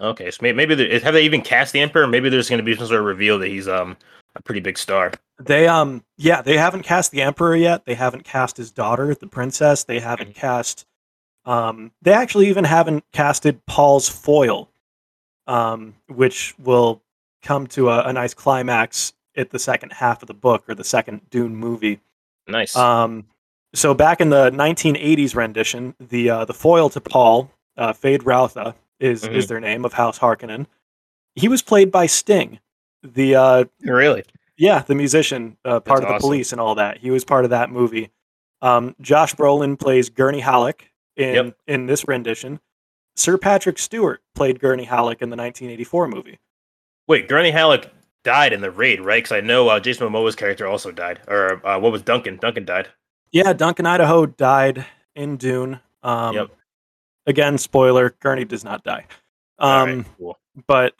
[0.00, 2.06] Okay, so maybe, maybe have they even cast the emperor?
[2.06, 3.96] Maybe there's going to be some sort of reveal that he's um
[4.36, 5.12] a pretty big star.
[5.38, 7.84] They um yeah, they haven't cast the Emperor yet.
[7.84, 9.84] They haven't cast his daughter, the princess.
[9.84, 10.86] They haven't cast
[11.44, 14.70] um they actually even haven't casted Paul's foil,
[15.46, 17.02] um, which will
[17.42, 20.84] come to a, a nice climax at the second half of the book or the
[20.84, 22.00] second Dune movie.
[22.46, 22.74] Nice.
[22.76, 23.26] Um,
[23.74, 29.26] so back in the 1980s rendition, the uh, the foil to Paul, uh, Feyd-Rautha is
[29.26, 30.66] is their name of House Harkonnen.
[31.34, 32.58] He was played by Sting,
[33.02, 34.24] the uh, really?
[34.56, 36.26] yeah, the musician, uh, part That's of the awesome.
[36.28, 36.98] police and all that.
[36.98, 38.10] He was part of that movie.
[38.60, 41.56] Um, Josh Brolin plays Gurney Halleck in Yep.
[41.68, 42.58] in this rendition.
[43.14, 46.38] Sir Patrick Stewart played Gurney Halleck in the 1984 movie.
[47.06, 47.92] Wait, Gurney Halleck
[48.24, 49.22] died in the raid, right?
[49.22, 52.36] Because I know uh, Jason Momoa's character also died, or uh, what was Duncan?
[52.36, 52.88] Duncan died.
[53.32, 55.80] Yeah, Duncan Idaho died in Dune.
[56.02, 56.50] Um, Yep.
[57.26, 59.06] Again, spoiler: Gurney does not die.
[59.58, 60.38] Um, right, cool.
[60.66, 60.94] but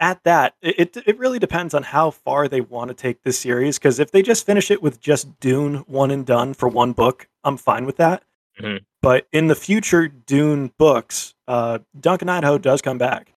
[0.00, 3.78] at that, it it- really depends on how far they want to take this series.
[3.78, 7.28] Because if they just finish it with just Dune one and done for one book,
[7.44, 8.24] I'm fine with that.
[8.60, 8.84] Mhm.
[9.02, 13.34] But in the future Dune books, uh, Duncan Idaho does come back,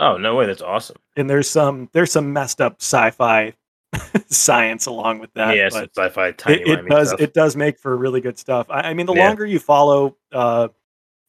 [0.00, 0.96] Oh no way, that's awesome.
[1.16, 3.54] and there's some there's some messed up sci-fi
[4.28, 5.56] science along with that.
[5.56, 7.20] yeah, some sci-fi tiny it, it does stuff.
[7.20, 8.66] it does make for really good stuff.
[8.70, 9.26] I, I mean, the Yeah.
[9.26, 10.68] longer you follow uh,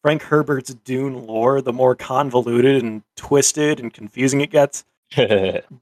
[0.03, 4.83] Frank Herbert's Dune lore, the more convoluted and twisted and confusing it gets.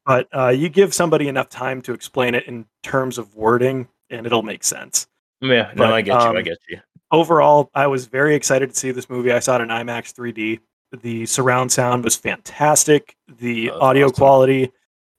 [0.05, 4.25] But uh, you give somebody enough time to explain it in terms of wording, and
[4.25, 5.07] it'll make sense.
[5.41, 6.27] yeah, no, But, I get you.
[6.27, 6.79] I um, get you.
[7.11, 9.31] overall, I was very excited to see this movie.
[9.31, 10.59] I saw it in IMAX 3D.
[11.01, 13.15] The surround sound was fantastic.
[13.37, 14.15] The that's audio awesome.
[14.15, 14.71] quality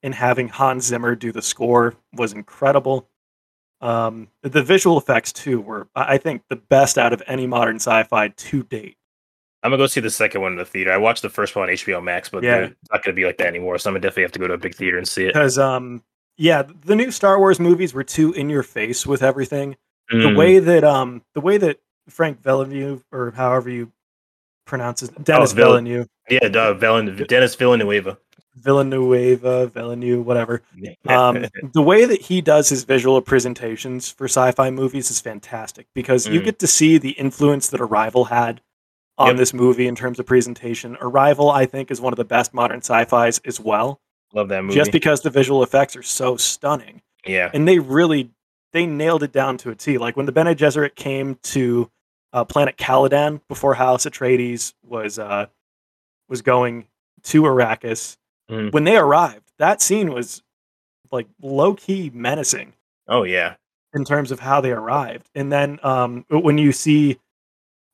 [0.03, 3.09] and having Hans Zimmer do the score was incredible.
[3.81, 8.29] Um, the visual effects too were, I think, the best out of any modern sci-fi
[8.29, 8.97] to date.
[9.63, 10.93] I'm gonna go see the second one in the theater.
[10.93, 12.57] I watched the first one on HBO Max, but Yeah.
[12.65, 13.79] it's not gonna be like that anymore.
[13.79, 15.35] So I'm gonna definitely have to go to a big theater and see it.
[15.35, 16.03] Because, um,
[16.37, 19.77] yeah, the new Star Wars movies were too in your face with everything.
[20.13, 20.37] the Mm.
[20.37, 21.79] way that um the way that
[22.09, 23.93] Frank Villeneuve or however you
[24.67, 28.19] pronounce it, Denis Vill- Villeneuve, yeah, duh, Villan- Denis Villanueva.
[28.57, 30.63] Villanueva, Villeneuve, whatever.
[31.07, 36.27] Um, the way that he does his visual presentations for sci-fi movies is fantastic because
[36.27, 36.45] you Mm.
[36.45, 38.61] get to see the influence that Arrival had
[39.19, 39.37] on Yep.
[39.37, 40.97] this movie in terms of presentation.
[41.01, 44.01] Arrival, I think, is one of the best modern sci-fis as well,
[44.33, 44.75] Love that movie.
[44.75, 47.03] just because the visual effects are so stunning.
[47.27, 48.31] yeah, and they really
[48.73, 49.99] they nailed it down to a T.
[49.99, 51.91] Like when the Bene Gesserit came to
[52.33, 55.47] uh, planet Caladan before House Atreides was uh,
[56.29, 56.87] was going
[57.25, 58.17] to Arrakis.
[58.51, 58.73] Mhm.
[58.73, 60.43] When they arrived, that scene was
[61.13, 62.73] like low key menacing
[63.09, 63.55] oh yeah,
[63.95, 65.29] in terms of how they arrived.
[65.35, 67.19] And then um, when you see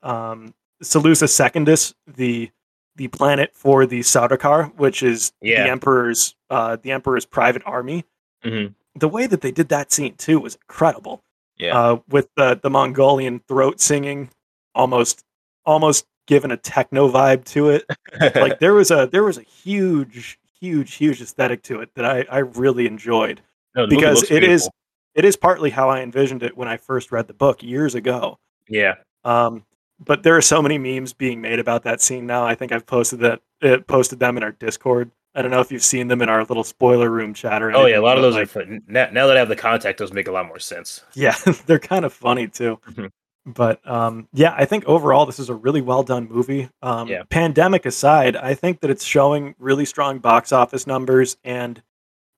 [0.02, 2.50] um, Salusa Secundus, the
[2.96, 5.64] the planet for the Sardaukar, which is Yeah.
[5.64, 8.04] the emperor's uh, the emperor's private army,
[8.44, 8.74] Mhm.
[8.94, 11.22] the way that they did that scene too was incredible.
[11.58, 14.30] yeah, Uh, with the the Mongolian throat singing,
[14.74, 15.24] almost
[15.64, 17.84] almost given a techno vibe to it.
[18.34, 22.24] Like there was a there was a huge huge huge aesthetic to it that I
[22.30, 23.42] I really enjoyed
[23.74, 24.68] No, because looks it is
[25.14, 28.38] it is partly how I envisioned it when I first read the book years ago.
[28.68, 29.64] Yeah, Um,
[29.98, 32.44] but there are so many memes being made about that scene now.
[32.44, 35.10] I think I've posted that uh, posted them in our Discord.
[35.34, 37.86] I don't know if you've seen them in our little spoiler room chat or oh
[37.86, 38.82] yeah, a lot of those like, are fun.
[38.86, 41.02] Now, now that I have the contact, those make a lot more sense.
[41.14, 41.36] yeah,
[41.66, 42.80] they're kind of funny too.
[42.90, 43.10] Mhm.
[43.46, 46.68] But um, yeah, I think overall this is a really well done movie.
[46.82, 47.22] Um, Yeah.
[47.30, 51.80] Pandemic aside, I think that it's showing really strong box office numbers, and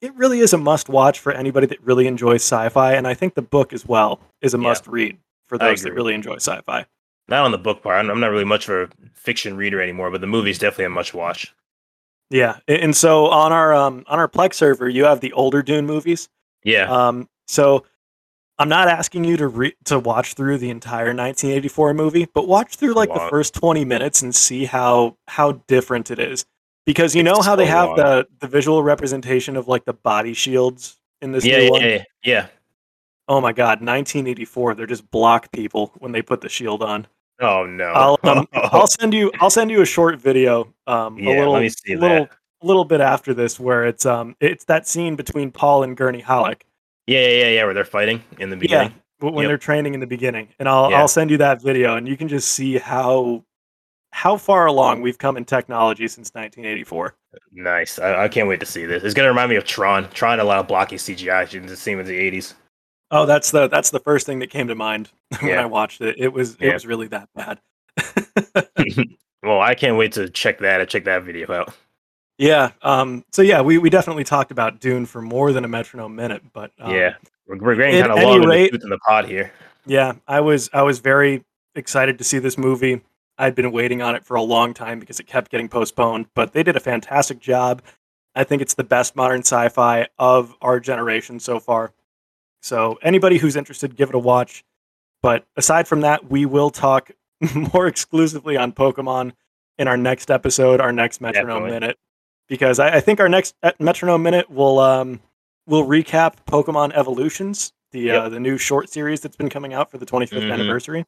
[0.02, 2.92] it really is a must watch for anybody that really enjoys sci-fi.
[2.92, 4.62] And I think the book as well is a Yeah.
[4.64, 6.84] must read for those that really enjoy sci-fi.
[7.26, 7.96] Not on the book part.
[8.08, 11.14] I'm not really much of a fiction reader anymore, but the movie's definitely a much
[11.14, 11.54] watch.
[12.30, 15.86] Yeah, and so on our um, on our Plex server, you have the older Dune
[15.86, 16.28] movies.
[16.64, 17.84] Yeah, Um, so
[18.58, 22.74] I'm not asking you to re- to watch through the entire 1984 movie, but watch
[22.76, 26.44] through like the first 20 minutes and see how how different it is.
[26.84, 30.34] Because you It's know how they have the the visual representation of like the body
[30.34, 31.82] shields in this yeah, new yeah, one.
[31.82, 32.46] yeah, yeah.
[33.28, 37.06] Oh my god, 1984, they're just block people when they put the shield on.
[37.40, 37.84] Oh no.
[37.84, 41.52] I'll um, I'll send you I'll send you a short video um yeah, a little
[41.52, 42.30] let me see little that.
[42.62, 46.64] little bit after this where it's um it's that scene between Paul and Gurney Halleck.
[47.08, 48.94] Yeah, yeah, yeah, yeah, where they're fighting in the beginning.
[49.20, 49.48] w- when Yep.
[49.50, 50.98] they're training in the beginning and I'll Yeah.
[50.98, 53.44] I'll send you that video and you can just see how
[54.12, 57.14] how far along we've come in technology since 1984.
[57.52, 57.98] Nice.
[57.98, 59.02] I, I can't wait to see this.
[59.04, 60.08] It's gonna remind me of Tron.
[60.10, 61.50] Tron a lot of blocky CGI.
[61.52, 62.54] You can see in the 80s.
[63.10, 65.62] Oh, that's the that's the first thing that came to mind when Yeah.
[65.62, 66.16] I watched it.
[66.18, 66.74] It was it Yeah.
[66.74, 67.58] was really that bad.
[69.42, 70.80] well, I can't wait to check that.
[70.82, 71.74] and check that video out.
[72.38, 72.70] Yeah.
[72.82, 73.24] Um.
[73.32, 76.72] So yeah, we we definitely talked about Dune for more than a metronome minute, but
[76.78, 77.14] um, yeah,
[77.46, 79.52] we're, we're getting kind of long in rate- in the pod here.
[79.86, 83.00] Yeah, I was I was very excited to see this movie.
[83.38, 86.52] I'd been waiting on it for a long time because it kept getting postponed, but
[86.52, 87.82] they did a fantastic job.
[88.34, 91.92] I think it's the best modern sci-fi of our generation so far.
[92.62, 94.64] So anybody who's interested, give it a watch.
[95.22, 97.10] But aside from that, we will talk
[97.74, 99.32] more exclusively on Pokemon
[99.78, 101.70] in our next episode, our next Metronome Definitely.
[101.70, 101.98] Minute,
[102.48, 105.20] because I, I think our next uh, Metronome Minute will um
[105.66, 108.22] will recap Pokemon Evolutions, the Yep.
[108.22, 110.52] uh, the new short series that's been coming out for the 25th Mhm.
[110.52, 111.04] anniversary.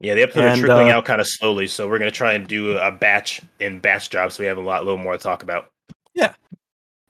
[0.00, 2.32] Yeah, the episodes And, are trickling uh, out kind of slowly, so we're gonna try
[2.34, 5.18] and do a batch in batch jobs, so we have a lot, little more to
[5.18, 5.70] talk about.
[6.14, 6.34] Yeah,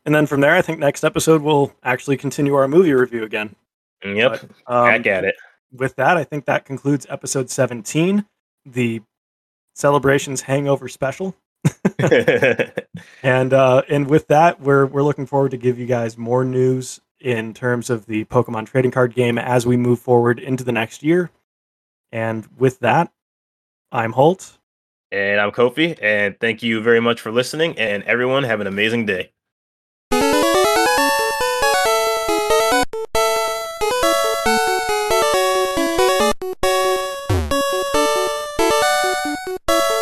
[0.04, 3.56] and then from there, I think next episode we'll actually continue our movie review again.
[4.04, 5.34] Mm, Yep, Um, back at it.
[5.72, 8.26] with that, I think that concludes episode 17,
[8.66, 9.00] the
[9.74, 11.34] celebrations hangover special.
[13.22, 17.00] And uh, and with that, we're we're looking forward to give you guys more news
[17.20, 21.02] in terms of the Pokemon trading card game as we move forward into the next
[21.02, 21.30] year.
[22.10, 23.12] And with that,
[23.92, 24.58] I'm Holt.
[25.10, 27.78] And I'm Kofi, and thank you very much for listening.
[27.78, 29.31] And everyone, have an amazing day.